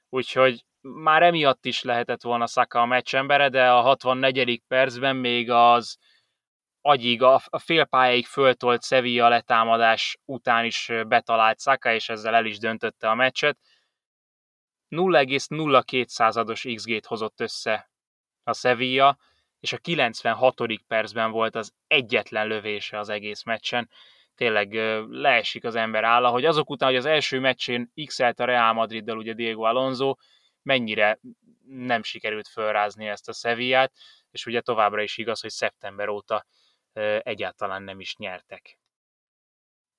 úgyhogy 0.08 0.64
már 0.80 1.22
emiatt 1.22 1.64
is 1.64 1.82
lehetett 1.82 2.22
volna 2.22 2.46
Saka 2.46 2.80
a 2.80 2.86
meccsembere, 2.86 3.48
de 3.48 3.70
a 3.70 3.80
64. 3.80 4.62
percben 4.68 5.16
még 5.16 5.50
az 5.50 5.98
agyig, 6.86 7.22
a, 7.22 7.40
a 7.46 7.58
félpályáig 7.58 8.26
föltolt 8.26 8.84
Sevilla 8.84 9.28
letámadás 9.28 10.18
után 10.24 10.64
is 10.64 10.92
betalált 11.08 11.60
Saka, 11.60 11.92
és 11.92 12.08
ezzel 12.08 12.34
el 12.34 12.44
is 12.44 12.58
döntötte 12.58 13.10
a 13.10 13.14
meccset. 13.14 13.58
0,02%-os 14.90 16.66
XG-t 16.74 17.06
hozott 17.06 17.40
össze 17.40 17.90
a 18.42 18.54
Sevilla, 18.54 19.18
és 19.60 19.72
a 19.72 19.76
96. 19.76 20.54
percben 20.86 21.30
volt 21.30 21.54
az 21.54 21.72
egyetlen 21.86 22.46
lövése 22.46 22.98
az 22.98 23.08
egész 23.08 23.42
meccsen. 23.42 23.90
Tényleg 24.34 24.72
leesik 25.08 25.64
az 25.64 25.74
ember 25.74 26.04
álla, 26.04 26.28
hogy 26.28 26.44
azok 26.44 26.70
után, 26.70 26.88
hogy 26.88 26.98
az 26.98 27.04
első 27.04 27.40
meccsén 27.40 27.92
x 28.04 28.18
a 28.20 28.32
Real 28.36 28.72
Madriddal 28.72 29.18
ugye 29.18 29.32
Diego 29.32 29.62
Alonso, 29.62 30.14
mennyire 30.62 31.18
nem 31.66 32.02
sikerült 32.02 32.48
fölrázni 32.48 33.08
ezt 33.08 33.28
a 33.28 33.32
Sevillát, 33.32 33.92
és 34.30 34.46
ugye 34.46 34.60
továbbra 34.60 35.02
is 35.02 35.16
igaz, 35.16 35.40
hogy 35.40 35.50
szeptember 35.50 36.08
óta 36.08 36.46
egyáltalán 37.22 37.82
nem 37.82 38.00
is 38.00 38.16
nyertek. 38.16 38.78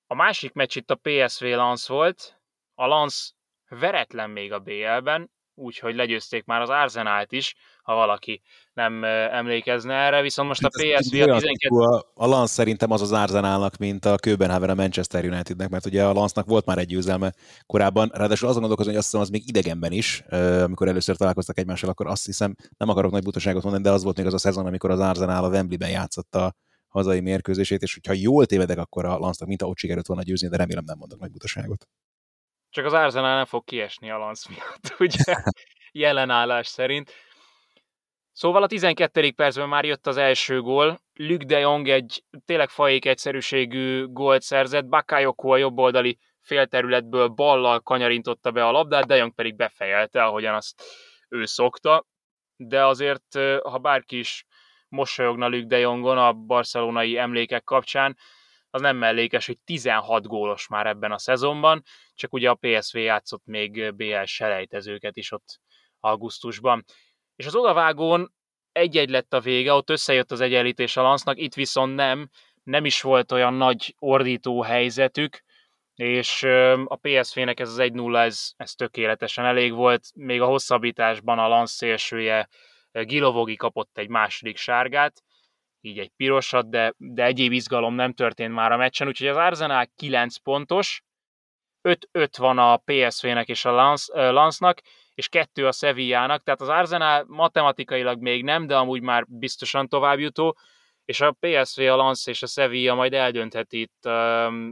A 0.06 0.14
másik 0.14 0.52
meccs 0.52 0.76
itt 0.76 0.90
a 0.90 1.00
PSV 1.02 1.44
Lance 1.44 1.92
volt. 1.92 2.40
A 2.74 2.86
Lance 2.86 3.30
veretlen 3.68 4.30
még 4.30 4.52
a 4.52 4.58
BL-ben, 4.58 5.30
úgyhogy 5.54 5.94
legyőzték 5.94 6.44
már 6.44 6.60
az 6.60 6.68
Arzenált 6.68 7.32
is, 7.32 7.54
ha 7.82 7.94
valaki 7.94 8.42
nem 8.72 9.04
emlékezne 9.04 9.94
erre, 9.94 10.22
viszont 10.22 10.48
most 10.48 10.64
a 10.64 10.68
PSV 10.68 11.14
a 11.14 11.38
12... 11.38 11.74
A, 11.74 12.12
a 12.14 12.26
Lance 12.26 12.52
szerintem 12.52 12.90
az 12.90 13.02
az 13.02 13.12
Arzenálnak, 13.12 13.76
mint 13.76 14.04
a 14.04 14.16
Köbenhaven 14.16 14.70
a 14.70 14.74
Manchester 14.74 15.24
Unitednek, 15.24 15.68
mert 15.68 15.86
ugye 15.86 16.04
a 16.04 16.12
Lance-nak 16.12 16.46
volt 16.46 16.66
már 16.66 16.78
egy 16.78 16.86
győzelme 16.86 17.32
korábban, 17.66 18.10
ráadásul 18.14 18.48
azon 18.48 18.60
gondolkozom, 18.60 18.92
hogy 18.92 19.00
azt 19.00 19.10
hiszem 19.10 19.24
az 19.24 19.30
még 19.30 19.48
idegenben 19.48 19.92
is, 19.92 20.22
amikor 20.64 20.88
először 20.88 21.16
találkoztak 21.16 21.58
egymással, 21.58 21.90
akkor 21.90 22.06
azt 22.06 22.24
hiszem, 22.24 22.54
nem 22.76 22.88
akarok 22.88 23.10
nagy 23.10 23.22
butaságot 23.22 23.62
mondani, 23.62 23.84
de 23.84 23.90
az 23.90 24.02
volt 24.02 24.16
még 24.16 24.26
az 24.26 24.34
a 24.34 24.38
szezon, 24.38 24.66
amikor 24.66 24.90
az 24.90 25.00
Arzenál 25.00 25.44
a 25.44 25.48
Wembley-ben 25.48 25.90
játszott 25.90 26.34
a 26.34 26.54
hazai 26.88 27.20
mérkőzését, 27.20 27.82
és 27.82 27.94
hogyha 27.94 28.12
jól 28.12 28.46
tévedek, 28.46 28.78
akkor 28.78 29.04
a 29.04 29.18
Lance-nak 29.18 29.48
mint 29.48 29.62
a 29.62 29.66
ott 29.66 29.76
sikerült 29.76 30.06
volna 30.06 30.22
győzni, 30.22 30.48
de 30.48 30.56
remélem 30.56 30.84
nem 30.84 30.98
mondok 30.98 31.18
nagy 31.18 31.30
butaságot. 31.30 31.88
Csak 32.70 32.84
az 32.84 32.92
Arsenal 32.92 33.36
nem 33.36 33.44
fog 33.44 33.64
kiesni 33.64 34.10
a 34.10 34.18
Lance 34.18 34.48
miatt, 34.50 34.94
ugye, 35.06 35.34
jelenállás 35.92 36.66
szerint. 36.66 37.12
Szóval 38.32 38.62
a 38.62 38.66
12. 38.66 39.32
percben 39.32 39.68
már 39.68 39.84
jött 39.84 40.06
az 40.06 40.16
első 40.16 40.60
gól. 40.60 41.00
Luke 41.14 41.44
de 41.44 41.58
Jong 41.58 41.88
egy 41.88 42.24
tényleg 42.44 42.68
fajék 42.68 43.04
egyszerűségű 43.04 44.06
gólt 44.06 44.42
szerzett, 44.42 44.86
Bakayoko 44.86 45.52
a 45.52 45.56
jobboldali 45.56 46.18
félterületből 46.40 47.28
ballal 47.28 47.80
kanyarintotta 47.80 48.50
be 48.50 48.66
a 48.66 48.70
labdát, 48.70 49.06
de 49.06 49.16
Jong 49.16 49.34
pedig 49.34 49.56
befejelte, 49.56 50.24
ahogyan 50.24 50.54
azt 50.54 50.82
ő 51.28 51.44
szokta. 51.44 52.06
De 52.56 52.84
azért, 52.86 53.38
ha 53.62 53.78
bárki 53.78 54.18
is 54.18 54.46
mosolyogna 54.88 55.48
Luke 55.48 55.66
de 55.66 55.78
Jongon 55.78 56.18
a 56.18 56.32
barcelonai 56.32 57.18
emlékek 57.18 57.64
kapcsán, 57.64 58.16
az 58.70 58.80
nem 58.80 58.96
mellékes, 58.96 59.46
hogy 59.46 59.58
16 59.64 60.26
gólos 60.26 60.68
már 60.68 60.86
ebben 60.86 61.12
a 61.12 61.18
szezonban, 61.18 61.82
csak 62.14 62.32
ugye 62.32 62.50
a 62.50 62.58
PSV 62.60 62.96
játszott 62.96 63.42
még 63.44 63.94
BL 63.94 64.24
selejtezőket 64.24 65.16
is 65.16 65.32
ott 65.32 65.60
augusztusban. 66.00 66.84
És 67.36 67.46
az 67.46 67.54
odavágón 67.54 68.34
egy-egy 68.72 69.10
lett 69.10 69.34
a 69.34 69.40
vége, 69.40 69.72
ott 69.72 69.90
összejött 69.90 70.30
az 70.30 70.40
egyenlítés 70.40 70.96
a 70.96 71.02
Lansznak, 71.02 71.38
itt 71.38 71.54
viszont 71.54 71.94
nem, 71.94 72.30
nem 72.62 72.84
is 72.84 73.02
volt 73.02 73.32
olyan 73.32 73.54
nagy 73.54 73.94
ordító 73.98 74.62
helyzetük, 74.62 75.42
és 75.94 76.42
a 76.84 76.98
PSV-nek 77.00 77.60
ez 77.60 77.68
az 77.68 77.78
1-0, 77.80 78.24
ez, 78.24 78.50
ez 78.56 78.72
tökéletesen 78.72 79.44
elég 79.44 79.72
volt, 79.72 80.04
még 80.14 80.40
a 80.40 80.46
hosszabbításban 80.46 81.38
a 81.38 81.48
Lansz 81.48 81.72
szélsője 81.72 82.48
Gilovogi 83.04 83.56
kapott 83.56 83.98
egy 83.98 84.08
második 84.08 84.56
sárgát, 84.56 85.22
így 85.80 85.98
egy 85.98 86.10
pirosat, 86.16 86.70
de, 86.70 86.94
de 86.96 87.24
egyéb 87.24 87.52
izgalom 87.52 87.94
nem 87.94 88.12
történt 88.12 88.54
már 88.54 88.72
a 88.72 88.76
meccsen, 88.76 89.08
úgyhogy 89.08 89.28
az 89.28 89.36
Arsenal 89.36 89.86
9 89.96 90.36
pontos, 90.36 91.02
5-5 91.88 92.28
van 92.36 92.58
a 92.58 92.76
PSV-nek 92.76 93.48
és 93.48 93.64
a 93.64 93.70
Lance-nak, 94.12 94.80
és 95.14 95.28
kettő 95.28 95.66
a 95.66 95.72
Sevillának, 95.72 96.42
tehát 96.42 96.60
az 96.60 96.68
Arsenal 96.68 97.24
matematikailag 97.28 98.20
még 98.20 98.44
nem, 98.44 98.66
de 98.66 98.76
amúgy 98.76 99.02
már 99.02 99.24
biztosan 99.28 99.88
továbbjutó, 99.88 100.56
és 101.04 101.20
a 101.20 101.36
PSV, 101.40 101.80
a 101.80 101.96
Lance 101.96 102.30
és 102.30 102.42
a 102.42 102.46
Sevilla 102.46 102.94
majd 102.94 103.12
eldöntheti 103.12 103.80
itt 103.80 104.08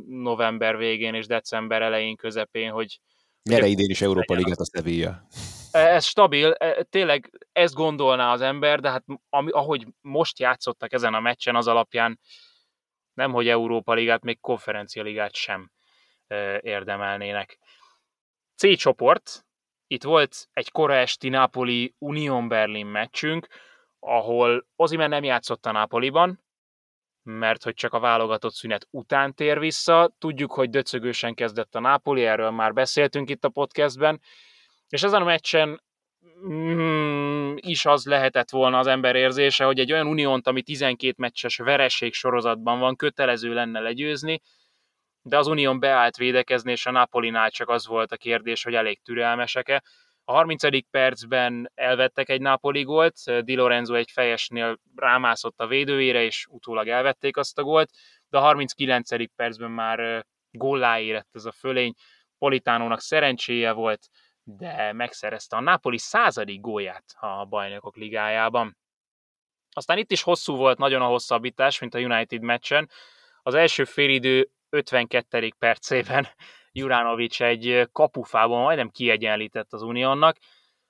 november 0.09 0.77
végén 0.77 1.15
és 1.15 1.27
december 1.27 1.83
elején, 1.83 2.17
közepén, 2.17 2.71
hogy... 2.71 3.01
Nyere 3.43 3.67
idén 3.67 3.91
is 3.91 4.01
Európa 4.01 4.35
Ligát 4.35 4.59
a 4.59 4.65
Sevilla. 4.77 5.27
E, 5.77 5.95
ez 5.95 6.05
stabil, 6.05 6.53
e, 6.53 6.83
tényleg 6.83 7.31
ezt 7.53 7.75
gondolná 7.75 8.33
az 8.33 8.41
ember, 8.41 8.81
de 8.81 8.91
hát 8.91 9.05
ami, 9.29 9.51
ahogy 9.51 9.87
most 10.01 10.39
játszottak 10.39 10.93
ezen 10.93 11.15
a 11.15 11.21
meccsen, 11.21 11.57
az 11.57 11.67
alapján 11.67 12.21
nem, 13.15 13.33
hogy 13.33 13.49
Európa 13.49 13.93
Ligát, 13.95 14.23
még 14.23 14.41
konferencia 14.41 15.03
ligát 15.03 15.35
sem 15.35 15.71
e, 16.27 16.61
érdemelnének. 16.63 17.59
C 18.57 18.77
csoport, 18.77 19.47
itt 19.87 20.03
volt 20.03 20.49
egy 20.53 20.71
kora 20.71 20.95
esti 20.95 21.29
Napoli 21.29 21.95
Union 21.99 22.49
Berlin 22.49 22.87
meccsünk, 22.87 23.47
ahol 23.99 24.67
Ozimen 24.77 25.09
nem 25.09 25.25
játszott 25.25 25.67
a 25.67 25.73
Napoliban, 25.73 26.45
mert 27.23 27.63
hogy 27.63 27.75
csak 27.75 27.93
a 27.93 28.01
válogatott 28.01 28.55
szünet 28.55 28.87
után 28.91 29.35
tér 29.35 29.59
vissza. 29.59 30.15
Tudjuk, 30.19 30.53
hogy 30.53 30.71
döcögősen 30.71 31.35
kezdett 31.35 31.75
a 31.75 31.81
Napoli, 31.81 32.25
erről 32.25 32.51
már 32.51 32.73
beszéltünk 32.73 33.31
itt 33.31 33.45
a 33.45 33.49
podcastben, 33.49 34.21
és 34.89 35.03
ezen 35.03 35.23
a 35.23 35.25
meccsen 35.25 35.83
mm, 36.47 37.55
is 37.57 37.87
az 37.87 38.05
lehetett 38.05 38.51
volna 38.51 38.79
az 38.79 38.87
ember 38.87 39.17
érzése, 39.17 39.65
hogy 39.65 39.79
egy 39.79 39.93
olyan 39.93 40.07
uniónt, 40.07 40.47
ami 40.47 40.63
12 40.63 41.15
meccses 41.17 41.57
vereség 41.57 42.13
sorozatban 42.13 42.79
van, 42.79 42.97
kötelező 42.97 43.55
lenne 43.55 43.81
legyőzni, 43.81 44.41
de 45.23 45.39
az 45.39 45.47
Unión 45.47 45.81
beállt 45.81 46.17
védekezni, 46.17 46.71
és 46.71 46.87
a 46.87 46.91
Napolinál 46.91 47.51
csak 47.51 47.69
az 47.69 47.87
volt 47.87 48.13
a 48.13 48.17
kérdés, 48.17 48.63
hogy 48.63 48.75
elég 48.75 49.03
türelmesek-e. 49.03 49.83
A 50.25 50.33
30. 50.33 50.91
percben 50.91 51.71
elvettek 51.75 52.29
egy 52.29 52.41
Napoli 52.41 52.83
gólt, 52.83 53.45
Di 53.45 53.55
Lorenzo 53.55 53.95
egy 53.95 54.11
fejesnél 54.11 54.79
rámászott 54.95 55.61
a 55.61 55.67
védőjére, 55.67 56.23
és 56.23 56.47
utólag 56.51 56.89
elvették 56.89 57.37
azt 57.37 57.59
a 57.59 57.63
gólt, 57.63 57.91
de 58.29 58.39
a 58.39 58.41
39. 58.41 59.35
percben 59.35 59.71
már 59.71 60.27
góllá 60.51 60.99
ez 61.33 61.45
a 61.45 61.53
fölény. 61.53 61.95
Politánónak 62.39 63.01
szerencséje 63.01 63.73
volt, 63.73 64.09
de 64.49 64.93
megszerezte 64.93 65.57
a 65.57 65.61
Napoli 65.61 65.99
századik 65.99 66.61
gólját 66.61 67.05
a 67.21 67.45
bajnokok 67.45 67.97
ligájában. 67.97 68.77
Aztán 69.71 69.99
itt 69.99 70.11
is 70.11 70.23
hosszú 70.23 70.57
volt 70.57 70.79
nagyon 70.79 71.03
a 71.03 71.07
hosszabbítás, 71.07 71.79
mint 71.79 71.95
a 71.95 71.99
United 71.99 72.43
meccsen. 72.43 72.91
Az 73.43 73.55
első 73.55 73.85
félidő 73.85 74.51
52. 74.71 75.53
percében 75.59 76.27
Juranovic 76.79 77.41
egy 77.41 77.89
kapufában 77.93 78.63
majdnem 78.63 78.91
kiegyenlített 78.91 79.73
az 79.73 79.83
Unionnak, 79.83 80.37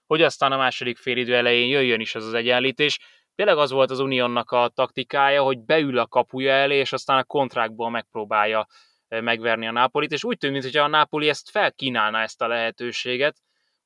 hogy 0.06 0.22
aztán 0.22 0.52
a 0.52 0.56
második 0.56 0.96
félidő 0.96 1.36
elején 1.36 1.68
jöjjön 1.68 2.00
is 2.00 2.14
ez 2.14 2.24
az 2.24 2.34
egyenlítés. 2.34 2.98
Tényleg 3.34 3.58
az 3.58 3.70
volt 3.70 3.90
az 3.90 3.98
Unionnak 3.98 4.50
a 4.50 4.68
taktikája, 4.74 5.42
hogy 5.42 5.58
beül 5.58 5.98
a 5.98 6.06
kapuja 6.06 6.52
elé, 6.52 6.78
és 6.78 6.92
aztán 6.92 7.18
a 7.18 7.24
kontrákból 7.24 7.90
megpróbálja 7.90 8.66
megverni 9.08 9.66
a 9.66 9.72
Nápolit, 9.72 10.12
és 10.12 10.24
úgy 10.24 10.38
tűnt, 10.38 10.62
mintha 10.62 10.82
a 10.82 10.86
Nápoli 10.86 11.28
ezt 11.28 11.50
felkínálná 11.50 12.22
ezt 12.22 12.42
a 12.42 12.46
lehetőséget, 12.46 13.36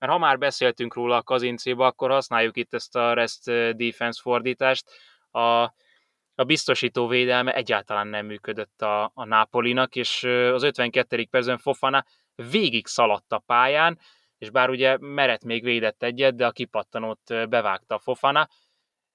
mert 0.00 0.12
ha 0.12 0.19
már 0.19 0.38
beszéltünk 0.38 0.95
róla 0.95 1.16
a 1.16 1.23
kazincéba, 1.23 1.87
akkor 1.87 2.11
használjuk 2.11 2.57
itt 2.57 2.75
ezt 2.75 2.97
a 2.97 3.12
rest 3.12 3.45
defense 3.76 4.21
fordítást. 4.23 4.90
A, 5.30 5.62
a 6.35 6.45
biztosító 6.47 7.07
védelme 7.07 7.54
egyáltalán 7.54 8.07
nem 8.07 8.26
működött 8.26 8.83
a, 8.83 9.11
a 9.14 9.25
Nápolinak, 9.25 9.97
és 9.97 10.23
az 10.52 10.62
52. 10.62 11.26
percben 11.30 11.59
Fofana 11.59 12.04
végig 12.50 12.87
szaladt 12.87 13.33
a 13.33 13.42
pályán, 13.47 13.99
és 14.38 14.50
bár 14.50 14.71
ugye 14.71 14.97
Meret 15.00 15.45
még 15.45 15.62
védett 15.62 16.02
egyet, 16.02 16.35
de 16.35 16.47
a 16.47 16.50
kipattanót 16.50 17.49
bevágta 17.49 17.95
a 17.95 17.99
Fofana, 17.99 18.49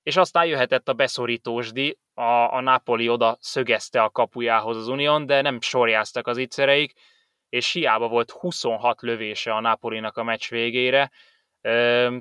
és 0.04 0.18
aztán 0.18 0.46
jöhetett 0.46 0.90
a 0.90 0.94
beszorítósdi, 0.94 1.98
a, 2.14 2.54
a 2.54 2.62
Napoli 2.62 3.10
oda 3.10 3.38
szögezte 3.40 4.04
a 4.04 4.10
kapujához 4.10 4.78
az 4.78 4.88
Unión, 4.88 5.26
de 5.26 5.42
nem 5.42 5.62
sorjáztak 5.62 6.28
az 6.28 6.38
ittszereik, 6.38 6.94
és 7.56 7.72
hiába 7.72 8.08
volt 8.08 8.32
26 8.32 9.02
lövése 9.02 9.54
a 9.54 9.60
Napolinak 9.60 10.18
a 10.18 10.24
meccs 10.24 10.50
végére, 10.50 11.12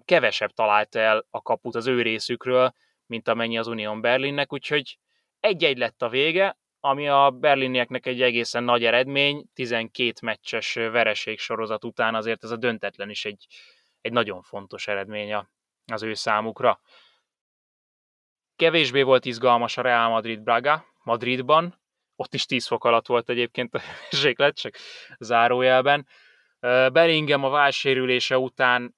kevesebb 0.04 0.50
találta 0.50 0.98
el 0.98 1.26
a 1.30 1.42
kaput 1.42 1.74
az 1.74 1.86
ő 1.86 2.02
részükről, 2.02 2.74
mint 3.06 3.28
amennyi 3.28 3.58
az 3.58 3.66
Unión 3.66 4.00
Berlinnek, 4.00 4.52
úgyhogy 4.52 4.98
egy-egy 5.40 5.78
lett 5.78 6.02
a 6.02 6.08
vége, 6.08 6.58
ami 6.80 7.08
a 7.08 7.30
berlinieknek 7.30 8.06
egy 8.06 8.22
egészen 8.22 8.64
nagy 8.64 8.84
eredmény, 8.84 9.44
12 9.54 10.12
meccses 10.22 10.74
vereség 10.74 11.38
sorozat 11.38 11.84
után 11.84 12.14
azért 12.14 12.44
ez 12.44 12.50
a 12.50 12.56
döntetlen 12.56 13.10
is 13.10 13.24
egy, 13.24 13.46
egy 14.00 14.12
nagyon 14.12 14.42
fontos 14.42 14.88
eredmény 14.88 15.34
az 15.92 16.02
ő 16.02 16.14
számukra. 16.14 16.80
Kevésbé 18.56 19.02
volt 19.02 19.24
izgalmas 19.24 19.76
a 19.76 19.82
Real 19.82 20.08
Madrid 20.08 20.40
Braga 20.40 20.84
Madridban, 21.02 21.82
ott 22.16 22.34
is 22.34 22.46
10 22.46 22.66
fok 22.66 22.84
alatt 22.84 23.06
volt 23.06 23.28
egyébként 23.28 23.74
a 23.74 23.80
hőséglet, 24.10 24.56
csak 24.56 24.74
zárójelben. 25.18 26.06
Bellingham 26.92 27.44
a 27.44 27.50
válsérülése 27.50 28.38
után 28.38 28.94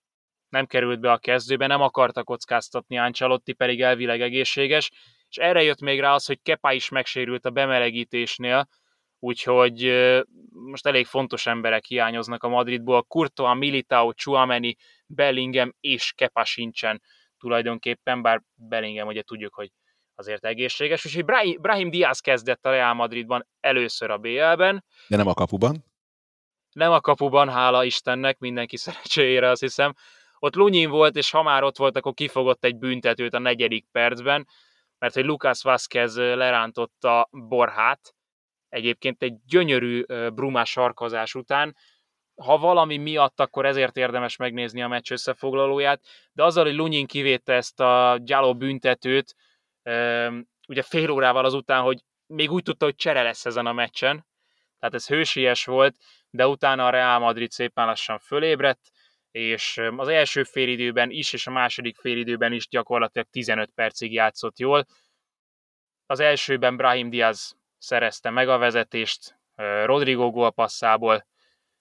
nem 0.48 0.66
került 0.66 1.00
be 1.00 1.12
a 1.12 1.18
kezdőbe, 1.18 1.66
nem 1.66 1.80
akarta 1.80 2.24
kockáztatni 2.24 2.98
Ancelotti, 2.98 3.52
pedig 3.52 3.82
elvileg 3.82 4.20
egészséges, 4.20 4.90
és 5.28 5.36
erre 5.36 5.62
jött 5.62 5.80
még 5.80 6.00
rá 6.00 6.12
az, 6.12 6.26
hogy 6.26 6.42
Kepa 6.42 6.72
is 6.72 6.88
megsérült 6.88 7.44
a 7.44 7.50
bemelegítésnél, 7.50 8.68
úgyhogy 9.18 9.82
most 10.50 10.86
elég 10.86 11.06
fontos 11.06 11.46
emberek 11.46 11.84
hiányoznak 11.84 12.42
a 12.42 12.48
Madridból. 12.48 13.02
Courtois, 13.02 13.58
Militao, 13.58 14.12
Chuameni, 14.12 14.76
Bellingham 15.06 15.74
és 15.80 16.12
Kepa 16.16 16.44
sincsen 16.44 17.02
tulajdonképpen, 17.38 18.22
bár 18.22 18.42
Bellingham 18.54 19.08
ugye 19.08 19.22
tudjuk, 19.22 19.54
hogy 19.54 19.70
azért 20.16 20.44
egészséges, 20.44 21.04
és 21.04 21.22
Brahim, 21.22 21.60
Brahim 21.60 21.90
Diaz 21.90 22.20
kezdett 22.20 22.66
a 22.66 22.70
Real 22.70 22.94
Madridban 22.94 23.46
először 23.60 24.10
a 24.10 24.18
BL-ben. 24.18 24.84
De 25.08 25.16
nem 25.16 25.26
a 25.26 25.34
kapuban? 25.34 25.84
Nem 26.72 26.92
a 26.92 27.00
kapuban, 27.00 27.48
hála 27.48 27.84
Istennek, 27.84 28.38
mindenki 28.38 28.76
szerencséjére 28.86 29.48
azt 29.48 29.60
hiszem. 29.60 29.94
Ott 30.38 30.54
Lunyin 30.54 30.90
volt, 30.90 31.16
és 31.16 31.30
ha 31.30 31.42
már 31.42 31.62
ott 31.62 31.76
volt, 31.76 31.96
akkor 31.96 32.14
kifogott 32.14 32.64
egy 32.64 32.76
büntetőt 32.76 33.34
a 33.34 33.38
negyedik 33.38 33.86
percben, 33.92 34.48
mert 34.98 35.14
hogy 35.14 35.24
Lucas 35.24 35.62
Vázquez 35.62 36.16
lerántotta 36.16 37.28
Borhát, 37.30 38.14
egyébként 38.68 39.22
egy 39.22 39.34
gyönyörű 39.46 40.04
brumás 40.34 40.70
sarkozás 40.70 41.34
után, 41.34 41.76
ha 42.34 42.58
valami 42.58 42.96
miatt, 42.96 43.40
akkor 43.40 43.66
ezért 43.66 43.96
érdemes 43.96 44.36
megnézni 44.36 44.82
a 44.82 44.88
meccs 44.88 45.12
összefoglalóját, 45.12 46.00
de 46.32 46.44
azzal, 46.44 46.64
hogy 46.64 46.74
Lunyin 46.74 47.06
kivétte 47.06 47.52
ezt 47.52 47.80
a 47.80 48.18
gyaló 48.22 48.54
büntetőt, 48.54 49.34
ugye 50.68 50.82
fél 50.82 51.10
órával 51.10 51.44
azután, 51.44 51.82
hogy 51.82 52.04
még 52.26 52.50
úgy 52.50 52.62
tudta, 52.62 52.84
hogy 52.84 52.94
csere 52.94 53.22
lesz 53.22 53.46
ezen 53.46 53.66
a 53.66 53.72
meccsen, 53.72 54.26
tehát 54.78 54.94
ez 54.94 55.06
hősies 55.06 55.64
volt, 55.64 55.96
de 56.30 56.46
utána 56.46 56.86
a 56.86 56.90
Real 56.90 57.18
Madrid 57.18 57.50
szépen 57.50 57.86
lassan 57.86 58.18
fölébredt, 58.18 58.90
és 59.30 59.80
az 59.96 60.08
első 60.08 60.42
félidőben 60.42 61.10
is, 61.10 61.32
és 61.32 61.46
a 61.46 61.50
második 61.50 61.96
félidőben 61.96 62.52
is 62.52 62.68
gyakorlatilag 62.68 63.28
15 63.30 63.70
percig 63.74 64.12
játszott 64.12 64.58
jól. 64.58 64.86
Az 66.06 66.20
elsőben 66.20 66.76
Brahim 66.76 67.10
Diaz 67.10 67.56
szerezte 67.78 68.30
meg 68.30 68.48
a 68.48 68.58
vezetést 68.58 69.38
Rodrigo 69.84 70.30
gólpasszából, 70.30 71.26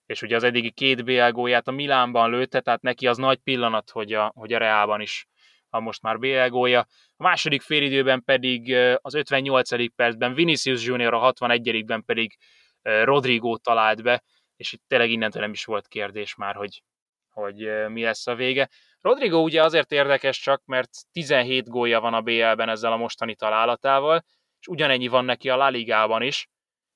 és 0.05 0.21
ugye 0.21 0.35
az 0.35 0.43
eddigi 0.43 0.71
két 0.71 1.03
BL 1.03 1.29
gólját 1.29 1.67
a 1.67 1.71
Milánban 1.71 2.29
lőtte, 2.29 2.61
tehát 2.61 2.81
neki 2.81 3.07
az 3.07 3.17
nagy 3.17 3.37
pillanat, 3.37 3.89
hogy 3.89 4.13
a, 4.13 4.31
hogy 4.35 4.53
a 4.53 4.57
Reálban 4.57 5.01
is 5.01 5.27
a 5.75 5.79
most 5.79 6.01
már 6.01 6.17
BL 6.19 6.47
gólja. 6.47 6.79
A 7.17 7.23
második 7.23 7.61
félidőben 7.61 8.23
pedig 8.23 8.75
az 9.01 9.13
58. 9.13 9.95
percben 9.95 10.33
Vinicius 10.33 10.85
Junior, 10.85 11.13
a 11.13 11.17
61. 11.17 11.85
pedig 12.05 12.37
Rodrigo 12.81 13.57
talált 13.57 14.03
be, 14.03 14.23
és 14.55 14.73
itt 14.73 14.83
tényleg 14.87 15.09
innentől 15.09 15.41
nem 15.41 15.51
is 15.51 15.65
volt 15.65 15.87
kérdés 15.87 16.35
már, 16.35 16.55
hogy, 16.55 16.83
hogy 17.29 17.87
mi 17.87 18.03
lesz 18.03 18.27
a 18.27 18.35
vége. 18.35 18.69
Rodrigo 19.01 19.37
ugye 19.37 19.63
azért 19.63 19.91
érdekes 19.91 20.39
csak, 20.39 20.65
mert 20.65 20.89
17 21.11 21.67
gólja 21.69 21.99
van 21.99 22.13
a 22.13 22.21
BL-ben 22.21 22.69
ezzel 22.69 22.91
a 22.91 22.97
mostani 22.97 23.35
találatával, 23.35 24.23
és 24.59 24.67
ugyanennyi 24.67 25.07
van 25.07 25.25
neki 25.25 25.49
a 25.49 25.55
La 25.55 25.69
Ligában 25.69 26.21
is, 26.21 26.47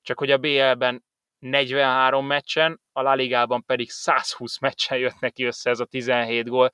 csak 0.02 0.18
hogy 0.18 0.30
a 0.30 0.38
BL-ben 0.38 1.04
43 1.38 2.26
meccsen, 2.26 2.80
a 2.92 3.02
La 3.02 3.14
Ligában 3.14 3.64
pedig 3.64 3.90
120 3.90 4.58
meccsen 4.58 4.98
jött 4.98 5.18
neki 5.18 5.44
össze 5.44 5.70
ez 5.70 5.80
a 5.80 5.84
17 5.84 6.48
gól, 6.48 6.72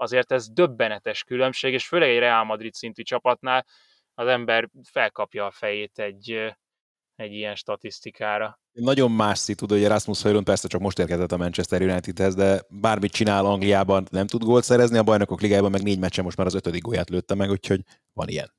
azért 0.00 0.32
ez 0.32 0.48
döbbenetes 0.48 1.24
különbség, 1.24 1.72
és 1.72 1.86
főleg 1.86 2.08
egy 2.10 2.18
Real 2.18 2.44
Madrid 2.44 2.74
szintű 2.74 3.02
csapatnál 3.02 3.66
az 4.14 4.26
ember 4.26 4.68
felkapja 4.90 5.46
a 5.46 5.50
fejét 5.50 5.98
egy, 5.98 6.54
egy 7.16 7.32
ilyen 7.32 7.54
statisztikára. 7.54 8.58
Nagyon 8.72 9.10
más 9.10 9.38
szit 9.38 9.60
hogy 9.60 9.84
Erasmus 9.84 10.22
Hojlund 10.22 10.44
persze 10.44 10.68
csak 10.68 10.80
most 10.80 10.98
érkezett 10.98 11.32
a 11.32 11.36
Manchester 11.36 11.82
Unitedhez, 11.82 12.34
de 12.34 12.62
bármit 12.68 13.12
csinál 13.12 13.46
Angliában 13.46 14.06
nem 14.10 14.26
tud 14.26 14.42
gólt 14.42 14.64
szerezni, 14.64 14.98
a 14.98 15.02
bajnokok 15.02 15.40
ligájában 15.40 15.70
meg 15.70 15.82
négy 15.82 15.98
meccsen 15.98 16.24
most 16.24 16.36
már 16.36 16.46
az 16.46 16.54
ötödik 16.54 16.82
gólját 16.82 17.10
lőtte 17.10 17.34
meg, 17.34 17.50
úgyhogy 17.50 17.80
van 18.12 18.28
ilyen. 18.28 18.52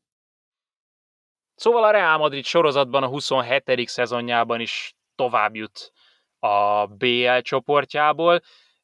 Szóval 1.55 1.83
a 1.83 1.91
Real 1.91 2.17
Madrid 2.17 2.45
sorozatban 2.45 3.03
a 3.03 3.07
27. 3.07 3.87
szezonjában 3.87 4.59
is 4.59 4.95
tovább 5.15 5.55
jut 5.55 5.91
a 6.39 6.85
BL 6.85 7.37
csoportjából, 7.41 8.41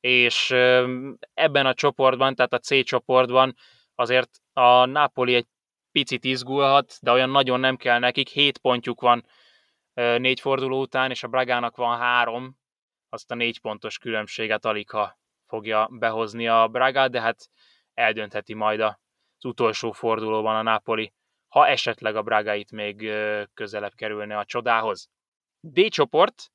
és 0.07 0.51
ebben 1.33 1.65
a 1.65 1.73
csoportban, 1.73 2.35
tehát 2.35 2.53
a 2.53 2.59
C 2.59 2.83
csoportban 2.83 3.55
azért 3.95 4.29
a 4.53 4.85
Napoli 4.85 5.35
egy 5.35 5.47
picit 5.91 6.23
izgulhat, 6.23 6.97
de 7.01 7.11
olyan 7.11 7.29
nagyon 7.29 7.59
nem 7.59 7.75
kell 7.75 7.99
nekik, 7.99 8.27
7 8.27 8.57
pontjuk 8.57 9.01
van 9.01 9.25
négy 9.93 10.39
forduló 10.39 10.81
után, 10.81 11.09
és 11.09 11.23
a 11.23 11.27
Bragának 11.27 11.75
van 11.75 11.97
három, 11.97 12.57
azt 13.09 13.31
a 13.31 13.35
négy 13.35 13.59
pontos 13.59 13.97
különbséget 13.97 14.65
alig 14.65 14.89
ha 14.89 15.19
fogja 15.45 15.87
behozni 15.91 16.47
a 16.47 16.67
Braga, 16.67 17.07
de 17.07 17.21
hát 17.21 17.49
eldöntheti 17.93 18.53
majd 18.53 18.79
az 18.79 19.45
utolsó 19.45 19.91
fordulóban 19.91 20.55
a 20.55 20.61
Napoli, 20.61 21.13
ha 21.47 21.67
esetleg 21.67 22.15
a 22.15 22.21
Braga 22.21 22.53
itt 22.53 22.71
még 22.71 23.11
közelebb 23.53 23.93
kerülne 23.95 24.37
a 24.37 24.45
csodához. 24.45 25.09
D 25.59 25.89
csoport, 25.89 26.51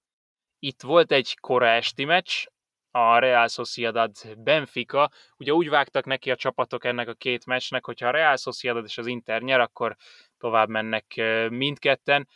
itt 0.58 0.82
volt 0.82 1.12
egy 1.12 1.36
kora 1.40 1.66
esti 1.66 2.04
meccs, 2.04 2.46
a 2.94 3.18
Real 3.18 3.48
Sociedad 3.48 4.12
Benfica. 4.36 5.10
Ugye 5.36 5.52
úgy 5.52 5.68
vágtak 5.68 6.04
neki 6.04 6.30
a 6.30 6.36
csapatok 6.36 6.84
ennek 6.84 7.08
a 7.08 7.14
két 7.14 7.46
meccsnek, 7.46 7.84
hogyha 7.84 8.06
a 8.06 8.10
Real 8.10 8.36
Sociedad 8.36 8.84
és 8.84 8.98
az 8.98 9.06
Inter 9.06 9.42
nyer, 9.42 9.60
akkor 9.60 9.96
tovább 10.38 10.68
mennek 10.68 11.22
mindketten 11.48 12.28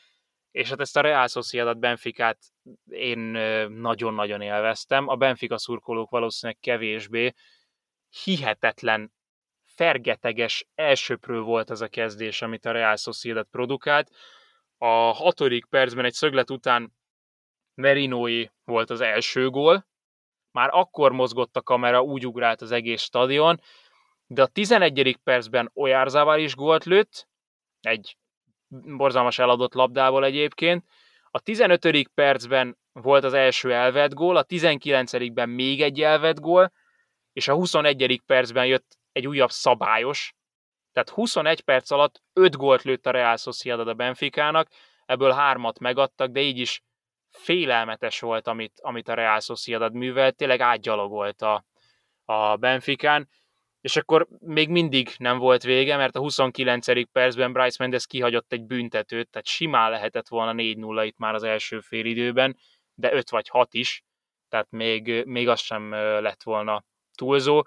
és 0.57 0.69
hát 0.69 0.81
ezt 0.81 0.97
a 0.97 1.01
Real 1.01 1.29
Sociedad 1.29 1.79
Benficát 1.79 2.39
én 2.91 3.19
nagyon-nagyon 3.69 4.41
élveztem. 4.41 5.09
A 5.09 5.17
Benfica 5.17 5.59
szurkolók 5.59 6.11
valószínűleg 6.11 6.61
kevésbé. 6.61 7.33
Hihetetlen, 8.25 9.13
fergeteges, 9.65 10.67
elsőprő 10.75 11.41
volt 11.41 11.71
az 11.71 11.81
a 11.81 11.89
kezdés, 11.89 12.43
amit 12.43 12.65
a 12.65 12.71
Real 12.71 12.97
Sociedad 12.97 13.47
produkált. 13.51 14.11
A 14.79 14.87
hatodik 15.13 15.67
percben 15.67 16.05
egy 16.05 16.13
szöglet 16.13 16.51
után 16.51 16.93
Merinoi 17.75 18.51
volt 18.65 18.91
az 18.91 19.01
első 19.01 19.51
gól. 19.51 19.87
Már 20.57 20.69
akkor 20.73 21.13
mozgott 21.13 21.57
a 21.57 21.63
kamera, 21.63 22.03
úgy 22.03 22.27
ugrált 22.27 22.61
az 22.61 22.73
egész 22.73 23.03
stadion, 23.03 23.61
de 24.27 24.43
a 24.43 24.47
11. 24.47 25.19
percben 25.25 25.71
Ojárzával 25.75 26.39
is 26.39 26.55
gólt 26.55 26.85
lőtt, 26.85 27.29
egy 27.81 28.17
borzalmas 28.69 29.39
eladott 29.39 29.75
labdával 29.75 30.25
egyébként. 30.25 30.85
A 31.31 31.41
15. 31.41 32.09
percben 32.15 32.79
volt 32.93 33.25
az 33.25 33.33
első 33.33 33.73
elvett 33.73 34.15
gól, 34.15 34.37
a 34.37 34.45
19-ben 34.45 35.49
még 35.49 35.83
egy 35.83 36.03
elvett 36.03 36.41
gól, 36.41 36.73
és 37.33 37.49
a 37.49 37.55
21. 37.55 38.23
percben 38.27 38.67
jött 38.67 38.99
egy 39.13 39.27
újabb 39.27 39.51
szabályos, 39.51 40.35
tehát 40.93 41.11
21 41.11 41.61
perc 41.61 41.91
alatt 41.91 42.23
5 42.33 42.57
gólt 42.57 42.83
lőtt 42.83 43.07
a 43.07 43.11
Real 43.11 43.37
Sociedad 43.37 43.89
a 43.89 43.95
Benficának, 43.95 44.69
ebből 45.07 45.33
hármat 45.33 45.79
megadtak, 45.79 46.31
de 46.31 46.41
így 46.41 46.59
is 46.59 46.83
félelmetes 47.37 48.21
volt, 48.21 48.47
amit, 48.47 48.81
amit 48.81 49.09
a 49.09 49.15
Real 49.15 49.41
Sociedad 49.41 49.93
művelt, 49.93 50.37
tényleg 50.37 50.61
átgyalogolt 50.61 51.43
a, 51.43 51.65
a 52.25 52.57
Benficán, 52.57 53.29
és 53.81 53.97
akkor 53.97 54.27
még 54.39 54.69
mindig 54.69 55.09
nem 55.19 55.39
volt 55.39 55.63
vége, 55.63 55.97
mert 55.97 56.17
a 56.17 56.19
29. 56.19 57.11
percben 57.13 57.53
Bryce 57.53 57.77
Mendes 57.79 58.07
kihagyott 58.07 58.53
egy 58.53 58.65
büntetőt, 58.65 59.31
tehát 59.31 59.47
simán 59.47 59.91
lehetett 59.91 60.29
volna 60.29 60.53
4-0 60.57 61.03
itt 61.07 61.19
már 61.19 61.35
az 61.35 61.43
első 61.43 61.81
fél 61.81 62.05
időben, 62.05 62.57
de 62.95 63.13
5 63.13 63.31
vagy 63.31 63.49
6 63.49 63.75
is, 63.75 64.03
tehát 64.49 64.71
még, 64.71 65.25
még 65.25 65.49
az 65.49 65.61
sem 65.61 65.91
lett 66.21 66.43
volna 66.43 66.85
túlzó, 67.15 67.63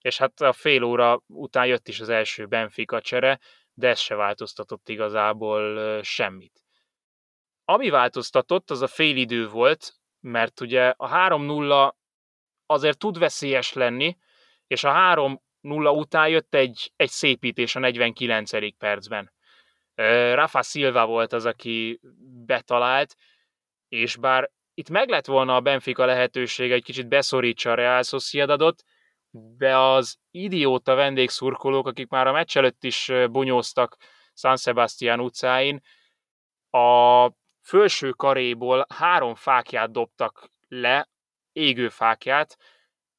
és 0.00 0.18
hát 0.18 0.40
a 0.40 0.52
fél 0.52 0.82
óra 0.82 1.22
után 1.26 1.66
jött 1.66 1.88
is 1.88 2.00
az 2.00 2.08
első 2.08 2.46
Benfica 2.46 3.00
csere, 3.00 3.38
de 3.74 3.88
ez 3.88 3.98
se 3.98 4.14
változtatott 4.14 4.88
igazából 4.88 6.02
semmit. 6.02 6.67
Ami 7.70 7.90
változtatott, 7.90 8.70
az 8.70 8.82
a 8.82 8.86
fél 8.86 9.16
idő 9.16 9.48
volt, 9.48 9.94
mert 10.20 10.60
ugye 10.60 10.94
a 10.96 11.08
3-0 11.08 11.92
azért 12.66 12.98
tud 12.98 13.18
veszélyes 13.18 13.72
lenni, 13.72 14.16
és 14.66 14.84
a 14.84 14.90
3 14.90 15.40
nulla 15.60 15.92
után 15.92 16.28
jött 16.28 16.54
egy, 16.54 16.92
egy 16.96 17.08
szépítés 17.08 17.76
a 17.76 17.78
49. 17.78 18.76
percben. 18.76 19.32
Rafa 20.34 20.62
Silva 20.62 21.06
volt 21.06 21.32
az, 21.32 21.46
aki 21.46 22.00
betalált, 22.46 23.16
és 23.88 24.16
bár 24.16 24.50
itt 24.74 24.90
meg 24.90 25.08
lett 25.08 25.26
volna 25.26 25.56
a 25.56 25.60
Benfica 25.60 26.04
lehetősége, 26.04 26.74
egy 26.74 26.84
kicsit 26.84 27.08
beszorítsa 27.08 27.70
a 27.70 27.74
Real 27.74 28.02
Sociedadot, 28.02 28.82
de 29.30 29.76
az 29.76 30.16
idióta 30.30 30.94
vendégszurkolók, 30.94 31.86
akik 31.86 32.08
már 32.08 32.26
a 32.26 32.32
meccs 32.32 32.56
előtt 32.56 32.84
is 32.84 33.12
bunyóztak 33.30 33.96
San 34.34 34.56
Sebastian 34.56 35.20
utcáin, 35.20 35.80
a 36.70 37.30
felső 37.68 38.10
karéból 38.10 38.86
három 38.94 39.34
fákját 39.34 39.92
dobtak 39.92 40.50
le, 40.68 41.08
égő 41.52 41.88
fákját, 41.88 42.56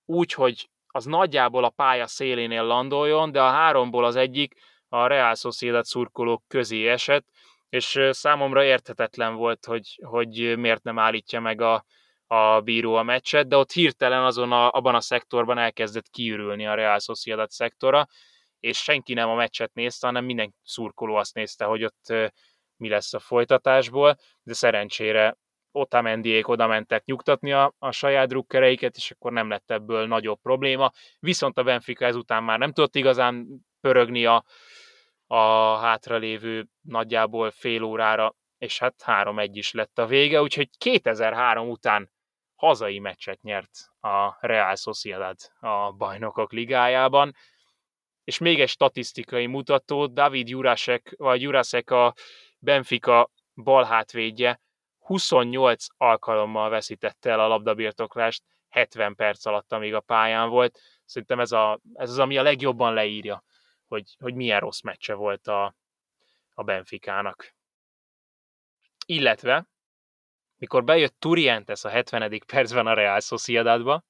úgy, 0.05 0.33
hogy 0.33 0.69
az 0.87 1.05
nagyjából 1.05 1.63
a 1.63 1.69
pálya 1.69 2.07
szélénél 2.07 2.63
landoljon, 2.63 3.31
de 3.31 3.41
a 3.41 3.49
háromból 3.49 4.05
az 4.05 4.15
egyik 4.15 4.53
a 4.87 5.07
Real 5.07 5.35
Sociedad 5.35 5.85
szurkolók 5.85 6.43
közé 6.47 6.87
esett, 6.87 7.27
és 7.69 7.99
számomra 8.09 8.63
érthetetlen 8.63 9.35
volt, 9.35 9.65
hogy, 9.65 9.99
hogy 10.03 10.57
miért 10.57 10.83
nem 10.83 10.99
állítja 10.99 11.39
meg 11.39 11.61
a, 11.61 11.85
a 12.27 12.61
bíró 12.61 12.95
a 12.95 13.03
meccset, 13.03 13.47
de 13.47 13.57
ott 13.57 13.71
hirtelen 13.71 14.23
azon 14.23 14.51
a, 14.51 14.71
abban 14.71 14.95
a 14.95 15.01
szektorban 15.01 15.57
elkezdett 15.57 16.09
kiürülni 16.09 16.67
a 16.67 16.73
Real 16.73 16.99
Sociedad 16.99 17.49
szektora, 17.49 18.07
és 18.59 18.77
senki 18.77 19.13
nem 19.13 19.29
a 19.29 19.35
meccset 19.35 19.73
nézte, 19.73 20.07
hanem 20.07 20.25
minden 20.25 20.53
szurkoló 20.63 21.15
azt 21.15 21.33
nézte, 21.33 21.65
hogy 21.65 21.83
ott 21.83 22.13
mi 22.79 22.89
lesz 22.89 23.13
a 23.13 23.19
folytatásból, 23.19 24.15
de 24.43 24.53
szerencsére 24.53 25.37
Otamendiék 25.71 26.47
oda 26.47 26.67
mentek 26.67 27.05
nyugtatni 27.05 27.51
a, 27.51 27.73
a 27.79 27.91
saját 27.91 28.27
drukkereiket, 28.27 28.95
és 28.95 29.11
akkor 29.11 29.31
nem 29.31 29.49
lett 29.49 29.71
ebből 29.71 30.07
nagyobb 30.07 30.39
probléma. 30.41 30.91
Viszont 31.19 31.57
a 31.57 31.63
Benfica 31.63 32.05
ezután 32.05 32.43
már 32.43 32.59
nem 32.59 32.71
tudott 32.71 32.95
igazán 32.95 33.47
pörögni 33.81 34.25
a, 34.25 34.43
a 35.27 35.75
hátralévő 35.75 36.67
nagyjából 36.81 37.51
fél 37.51 37.83
órára, 37.83 38.35
és 38.57 38.79
hát 38.79 39.03
3-1 39.05 39.49
is 39.51 39.71
lett 39.71 39.99
a 39.99 40.05
vége, 40.05 40.41
úgyhogy 40.41 40.69
2003 40.77 41.69
után 41.69 42.11
hazai 42.55 42.99
meccset 42.99 43.41
nyert 43.41 43.71
a 43.99 44.37
Real 44.39 44.75
Sociedad 44.75 45.37
a 45.59 45.91
bajnokok 45.91 46.51
ligájában, 46.51 47.33
és 48.23 48.37
még 48.37 48.61
egy 48.61 48.69
statisztikai 48.69 49.45
mutató, 49.45 50.07
David 50.07 50.49
Jurasek, 50.49 51.13
vagy 51.17 51.41
Jurasek 51.41 51.91
a 51.91 52.13
Benfica 52.59 53.29
balhátvédje 53.55 54.61
28 54.99 55.85
alkalommal 55.97 56.69
veszítette 56.69 57.29
el 57.29 57.39
a 57.39 57.47
labdabirtoklást 57.47 58.43
70 58.69 59.15
perc 59.15 59.45
alatt, 59.45 59.71
amíg 59.71 59.93
a 59.93 59.99
pályán 59.99 60.49
volt. 60.49 60.79
Szerintem 61.05 61.39
ez, 61.39 61.51
a, 61.51 61.79
ez 61.93 62.09
az, 62.09 62.19
ami 62.19 62.37
a 62.37 62.41
legjobban 62.41 62.93
leírja, 62.93 63.43
hogy, 63.87 64.15
hogy 64.19 64.33
milyen 64.33 64.59
rossz 64.59 64.81
meccse 64.81 65.13
volt 65.13 65.47
a, 65.47 65.75
a 66.53 66.63
Benficának. 66.63 67.55
Illetve, 69.05 69.67
mikor 70.57 70.83
bejött 70.83 71.19
Turientes 71.19 71.83
a 71.83 71.89
70. 71.89 72.41
percben 72.47 72.87
a 72.87 72.93
Real 72.93 73.19
Sociedadba, 73.19 74.03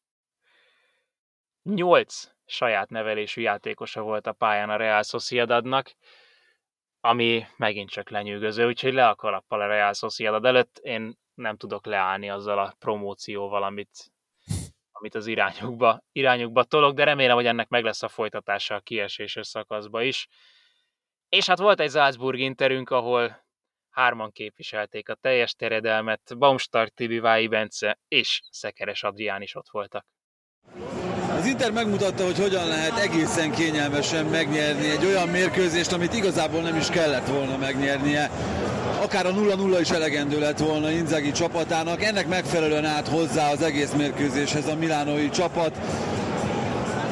8 1.64 2.32
saját 2.46 2.90
nevelésű 2.90 3.42
játékosa 3.42 4.02
volt 4.02 4.28
a 4.28 4.34
pályán 4.34 4.70
a 4.70 4.76
Real 4.76 5.04
Sociedadnak, 5.04 5.96
ami 7.02 7.46
megint 7.58 7.90
csak 7.90 8.10
lenyűgöző, 8.10 8.68
úgyhogy 8.68 8.94
le 8.94 9.08
a 9.08 9.16
kalappal 9.16 9.62
a 9.62 9.68
Real 9.68 9.94
Sociedad 9.94 10.46
előtt. 10.46 10.78
Én 10.78 11.18
nem 11.34 11.58
tudok 11.58 11.86
leállni 11.86 12.30
azzal 12.30 12.60
a 12.60 12.76
promócióval, 12.80 13.64
amit, 13.64 14.12
amit 14.92 15.16
az 15.16 15.28
irányukba, 15.28 16.04
irányukba 16.12 16.64
tolok, 16.64 16.94
de 16.94 17.04
remélem, 17.04 17.36
hogy 17.36 17.46
ennek 17.46 17.68
meg 17.68 17.84
lesz 17.84 18.04
a 18.04 18.08
folytatása 18.08 18.76
a 18.76 18.80
kieséses 18.80 19.48
szakaszba 19.48 20.02
is. 20.02 20.28
És 21.30 21.46
hát 21.46 21.60
volt 21.60 21.80
egy 21.80 21.92
Salzburg 21.92 22.40
interünk, 22.40 22.90
ahol 22.90 23.48
hárman 23.90 24.32
képviselték 24.32 25.10
a 25.10 25.16
teljes 25.16 25.54
teredelmet, 25.54 26.38
Baumstark, 26.38 26.94
Tibi 26.94 27.20
Vái 27.20 27.48
Bence 27.48 28.00
és 28.08 28.42
Szekeres 28.50 29.04
Adrián 29.04 29.42
is 29.42 29.56
ott 29.56 29.70
voltak. 29.70 30.06
Az 31.40 31.46
Inter 31.46 31.72
megmutatta, 31.72 32.24
hogy 32.24 32.40
hogyan 32.40 32.68
lehet 32.68 33.00
egészen 33.00 33.52
kényelmesen 33.52 34.26
megnyerni 34.26 34.90
egy 34.90 35.06
olyan 35.06 35.28
mérkőzést, 35.28 35.92
amit 35.92 36.14
igazából 36.14 36.62
nem 36.62 36.76
is 36.76 36.88
kellett 36.88 37.28
volna 37.28 37.58
megnyernie. 37.58 38.30
Akár 39.02 39.26
a 39.26 39.34
0-0 39.34 39.78
is 39.82 39.90
elegendő 39.90 40.40
lett 40.40 40.58
volna 40.58 40.92
Inzaghi 40.92 41.32
csapatának, 41.32 42.04
ennek 42.04 42.28
megfelelően 42.28 42.86
állt 42.86 43.08
hozzá 43.08 43.52
az 43.52 43.62
egész 43.62 43.92
mérkőzéshez 43.98 44.68
a 44.68 44.76
milánói 44.76 45.30
csapat 45.30 45.72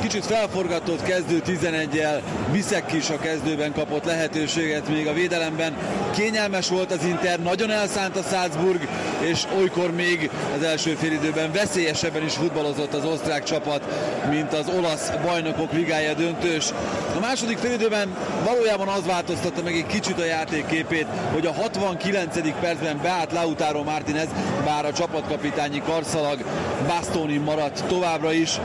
kicsit 0.01 0.25
felforgatott 0.25 1.03
kezdő 1.03 1.41
11-el, 1.45 2.21
Biszek 2.51 2.93
is 2.93 3.09
a 3.09 3.17
kezdőben 3.17 3.73
kapott 3.73 4.05
lehetőséget 4.05 4.87
még 4.89 5.07
a 5.07 5.13
védelemben. 5.13 5.77
Kényelmes 6.15 6.69
volt 6.69 6.91
az 6.91 7.03
Inter, 7.03 7.39
nagyon 7.39 7.71
elszánt 7.71 8.17
a 8.17 8.21
Salzburg, 8.21 8.87
és 9.19 9.43
olykor 9.57 9.91
még 9.91 10.29
az 10.57 10.63
első 10.63 10.93
félidőben 10.93 11.51
veszélyesebben 11.51 12.23
is 12.23 12.33
futballozott 12.33 12.93
az 12.93 13.05
osztrák 13.05 13.43
csapat, 13.43 13.81
mint 14.29 14.53
az 14.53 14.69
olasz 14.77 15.11
bajnokok 15.25 15.71
ligája 15.71 16.13
döntős. 16.13 16.69
A 17.15 17.19
második 17.19 17.57
félidőben 17.57 18.15
valójában 18.43 18.87
az 18.87 19.05
változtatta 19.05 19.63
meg 19.63 19.75
egy 19.75 19.85
kicsit 19.85 20.19
a 20.19 20.25
játékképét, 20.25 21.07
hogy 21.33 21.45
a 21.45 21.53
69. 21.53 22.59
percben 22.59 22.99
beállt 23.01 23.31
Lautaro 23.31 23.83
Martinez, 23.83 24.29
bár 24.65 24.85
a 24.85 24.93
csapatkapitányi 24.93 25.81
karszalag 25.81 26.43
Bastoni 26.87 27.37
maradt 27.37 27.83
továbbra 27.87 28.33
is. 28.33 28.59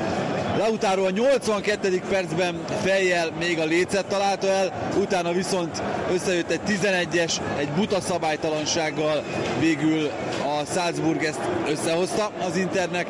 Lautaro 0.59 1.05
a 1.05 1.11
82. 1.11 2.03
percben 2.09 2.65
fejjel 2.83 3.31
még 3.39 3.59
a 3.59 3.65
lécet 3.65 4.07
találta 4.07 4.47
el, 4.47 4.91
utána 5.01 5.33
viszont 5.33 5.83
összejött 6.13 6.51
egy 6.51 6.61
11-es, 6.67 7.33
egy 7.59 7.69
buta 7.69 8.01
szabálytalansággal 8.01 9.23
végül 9.61 10.11
a 10.45 10.65
Salzburg 10.75 11.25
ezt 11.25 11.41
összehozta 11.69 12.31
az 12.47 12.57
Internek, 12.57 13.07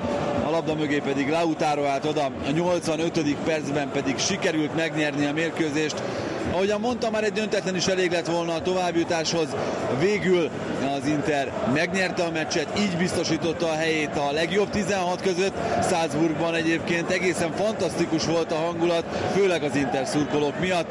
a 0.46 0.50
labda 0.50 0.74
mögé 0.74 0.98
pedig 0.98 1.28
Lautaro 1.30 1.84
állt 1.84 2.04
oda, 2.04 2.24
a 2.24 2.50
85. 2.50 3.34
percben 3.44 3.90
pedig 3.90 4.18
sikerült 4.18 4.74
megnyerni 4.76 5.26
a 5.26 5.32
mérkőzést, 5.32 6.02
Ahogyan 6.50 6.80
mondtam, 6.80 7.12
már 7.12 7.24
egy 7.24 7.32
döntetlen 7.32 7.76
is 7.76 7.86
elég 7.86 8.10
lett 8.10 8.26
volna 8.26 8.54
a 8.54 8.62
továbbjutáshoz. 8.62 9.46
Végül 10.00 10.50
az 10.96 11.06
Inter 11.06 11.52
megnyerte 11.74 12.22
a 12.22 12.30
meccset, 12.30 12.78
így 12.78 12.96
biztosította 12.96 13.66
a 13.66 13.74
helyét 13.74 14.16
a 14.16 14.32
legjobb 14.32 14.70
16 14.70 15.20
között. 15.20 15.54
Salzburgban 15.90 16.54
egyébként 16.54 17.10
egészen 17.10 17.52
fantasztikus 17.52 18.26
volt 18.26 18.52
a 18.52 18.56
hangulat, 18.56 19.04
főleg 19.34 19.62
az 19.62 19.76
Inter 19.76 20.06
szurkolók 20.06 20.60
miatt. 20.60 20.90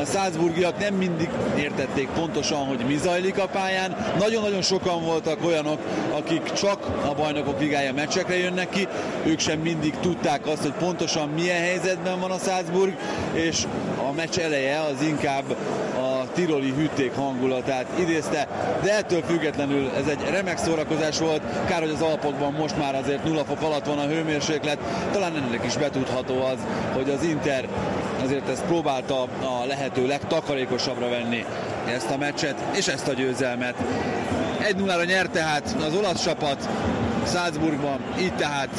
A 0.00 0.04
Salzburgiak 0.04 0.78
nem 0.78 0.94
mindig 0.94 1.28
értették 1.56 2.08
pontosan, 2.08 2.66
hogy 2.66 2.84
mi 2.86 2.96
zajlik 2.96 3.38
a 3.38 3.46
pályán. 3.46 3.96
Nagyon-nagyon 4.18 4.62
sokan 4.62 5.04
voltak 5.04 5.44
olyanok, 5.44 5.78
akik 6.16 6.52
csak 6.52 6.86
a 7.10 7.14
bajnokok 7.14 7.60
ligája 7.60 7.92
meccsekre 7.92 8.38
jönnek 8.38 8.68
ki. 8.68 8.88
Ők 9.24 9.38
sem 9.38 9.58
mindig 9.58 9.94
tudták 10.00 10.46
azt, 10.46 10.62
hogy 10.62 10.72
pontosan 10.72 11.28
milyen 11.28 11.60
helyzetben 11.60 12.20
van 12.20 12.30
a 12.30 12.38
Salzburg, 12.38 12.96
és 13.32 13.66
a 14.08 14.12
meccs 14.12 14.38
eleje 14.38 14.80
az 14.80 15.02
inkább 15.02 15.44
a 15.96 16.32
tiroli 16.32 16.72
hűték 16.76 17.14
hangulatát 17.14 17.86
idézte, 17.98 18.48
de 18.82 18.96
ettől 18.96 19.22
függetlenül 19.22 19.90
ez 19.96 20.06
egy 20.06 20.20
remek 20.30 20.58
szórakozás 20.58 21.18
volt. 21.18 21.42
Kár, 21.66 21.80
hogy 21.80 21.90
az 21.90 22.00
Alpokban 22.00 22.52
most 22.52 22.78
már 22.78 22.94
azért 22.94 23.24
nulla 23.24 23.44
fok 23.44 23.62
alatt 23.62 23.86
van 23.86 23.98
a 23.98 24.06
hőmérséklet. 24.06 24.78
Talán 25.12 25.36
ennek 25.36 25.64
is 25.64 25.76
betudható 25.76 26.42
az, 26.42 26.58
hogy 26.94 27.10
az 27.10 27.22
Inter 27.22 27.68
azért 28.24 28.48
ezt 28.48 28.64
próbálta 28.64 29.22
a 29.22 29.66
lehető 29.66 30.06
legtakarékosabbra 30.06 31.08
venni 31.08 31.44
ezt 31.86 32.10
a 32.10 32.16
meccset 32.16 32.56
és 32.76 32.88
ezt 32.88 33.08
a 33.08 33.12
győzelmet. 33.12 33.74
1-0-ra 34.60 35.06
nyert 35.06 35.30
tehát 35.30 35.76
az 35.86 35.94
olasz 35.94 36.24
csapat, 36.24 36.68
Salzburgban, 37.28 38.00
így 38.18 38.36
tehát 38.36 38.72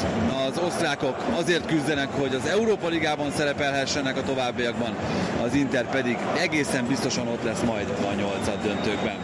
az 0.46 0.58
osztrákok 0.58 1.16
azért 1.40 1.66
küzdenek, 1.66 2.08
hogy 2.08 2.34
az 2.34 2.46
Európa 2.46 2.88
Ligában 2.88 3.30
szerepelhessenek 3.30 4.16
a 4.16 4.22
továbbiakban, 4.22 4.94
az 5.42 5.54
Inter 5.54 5.90
pedig 5.90 6.16
egészen 6.36 6.86
biztosan 6.86 7.28
ott 7.28 7.42
lesz 7.42 7.64
majd 7.64 7.88
a 7.88 8.12
nyolcad 8.14 8.62
döntőkben. 8.62 9.16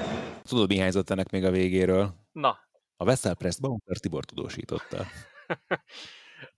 Tudod, 0.42 0.68
mi 0.68 0.76
helyzet 0.76 1.10
ennek 1.10 1.30
még 1.30 1.44
a 1.44 1.50
végéről? 1.50 2.14
Na. 2.32 2.58
A 2.96 3.04
Vessel 3.04 3.34
Press 3.34 3.58
Baumper 3.58 3.96
Tibor 3.96 4.24
tudósította. 4.24 5.04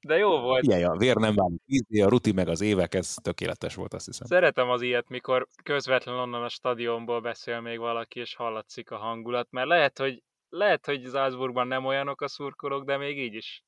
De 0.00 0.16
jó 0.16 0.40
volt. 0.40 0.61
Figyelj, 0.61 0.85
a 0.85 0.96
vér 0.96 1.16
nem 1.16 1.35
válik 1.35 1.62
vízé, 1.64 2.00
a 2.00 2.09
ruti 2.09 2.33
meg 2.33 2.48
az 2.48 2.61
évek, 2.61 2.94
ez 2.94 3.14
tökéletes 3.22 3.74
volt, 3.74 3.94
azt 3.94 4.07
hiszem. 4.07 4.26
Szeretem 4.26 4.70
az 4.70 4.83
ilyet, 4.83 5.09
mikor 5.09 5.46
közvetlenül 5.62 6.20
onnan 6.20 6.42
a 6.42 6.48
stadionból 6.48 7.20
beszél 7.20 7.61
még 7.61 7.78
valaki, 7.78 8.20
és 8.20 8.35
hallatszik 8.35 8.90
a 8.90 8.96
hangulat, 8.96 9.46
mert 9.50 9.68
lehet, 9.68 9.98
hogy 9.98 10.22
lehet, 10.48 10.87
hogy 10.87 11.04
Salzburgban 11.04 11.66
nem 11.66 11.84
olyanok 11.84 12.20
a 12.20 12.28
szurkolók, 12.28 12.84
de 12.84 12.96
még 12.96 13.18
így 13.18 13.34
is, 13.34 13.62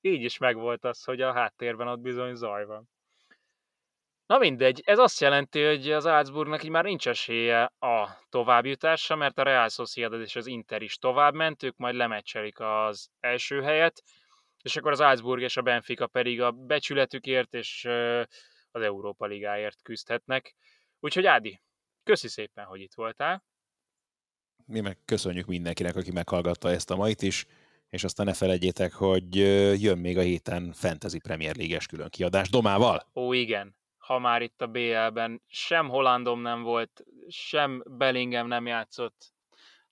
így 0.00 0.22
is 0.22 0.38
megvolt 0.38 0.84
az, 0.84 1.04
hogy 1.04 1.20
a 1.20 1.32
háttérben 1.32 1.88
ott 1.88 2.00
bizony 2.00 2.34
zaj 2.34 2.64
van. 2.64 2.88
Na 4.26 4.38
mindegy, 4.38 4.82
ez 4.84 4.98
azt 4.98 5.20
jelenti, 5.20 5.64
hogy 5.64 5.90
az 5.90 6.04
Salzburgnak 6.04 6.64
így 6.64 6.70
már 6.70 6.84
nincs 6.84 7.08
esélye 7.08 7.72
a 7.78 8.08
továbbjutásra, 8.28 9.16
mert 9.16 9.38
a 9.38 9.42
Real 9.42 9.68
Sociedad 9.68 10.20
és 10.20 10.36
az 10.36 10.46
Inter 10.46 10.82
is 10.82 10.98
tovább 10.98 11.34
ment, 11.34 11.62
ők 11.62 11.76
majd 11.76 11.94
lemecselik 11.94 12.60
az 12.60 13.10
első 13.20 13.62
helyet, 13.62 14.02
és 14.62 14.76
akkor 14.76 14.92
az 14.92 14.98
Salzburg 14.98 15.42
és 15.42 15.56
a 15.56 15.62
Benfica 15.62 16.06
pedig 16.06 16.40
a 16.40 16.50
becsületükért 16.50 17.54
és 17.54 17.84
az 18.70 18.82
Európa 18.82 19.26
Ligáért 19.26 19.82
küzdhetnek. 19.82 20.54
Úgyhogy 21.00 21.26
Ádi, 21.26 21.60
köszi 22.02 22.28
szépen, 22.28 22.64
hogy 22.64 22.80
itt 22.80 22.94
voltál 22.94 23.42
mi 24.66 24.80
meg 24.80 24.98
köszönjük 25.04 25.46
mindenkinek, 25.46 25.96
aki 25.96 26.12
meghallgatta 26.12 26.70
ezt 26.70 26.90
a 26.90 26.96
mait 26.96 27.22
is, 27.22 27.46
és 27.90 28.04
aztán 28.04 28.26
ne 28.26 28.32
felejtjétek, 28.32 28.92
hogy 28.92 29.36
jön 29.82 29.98
még 29.98 30.18
a 30.18 30.20
héten 30.20 30.72
Fantasy 30.72 31.18
Premier 31.18 31.56
League-es 31.56 31.86
külön 31.86 32.08
kiadás 32.08 32.50
Domával. 32.50 33.06
Ó, 33.14 33.32
igen. 33.32 33.76
Ha 33.98 34.18
már 34.18 34.42
itt 34.42 34.62
a 34.62 34.66
BL-ben 34.66 35.42
sem 35.46 35.88
Hollandom 35.88 36.40
nem 36.40 36.62
volt, 36.62 37.04
sem 37.28 37.82
Bellingham 37.86 38.46
nem 38.46 38.66
játszott. 38.66 39.32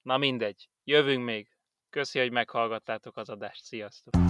Na 0.03 0.19
mindegy, 0.19 0.69
jövünk 0.85 1.25
még. 1.25 1.49
Köszi, 1.91 2.19
hogy 2.19 2.31
meghallgattátok 2.31 3.17
az 3.17 3.29
adást. 3.29 3.65
Sziasztok! 3.65 4.30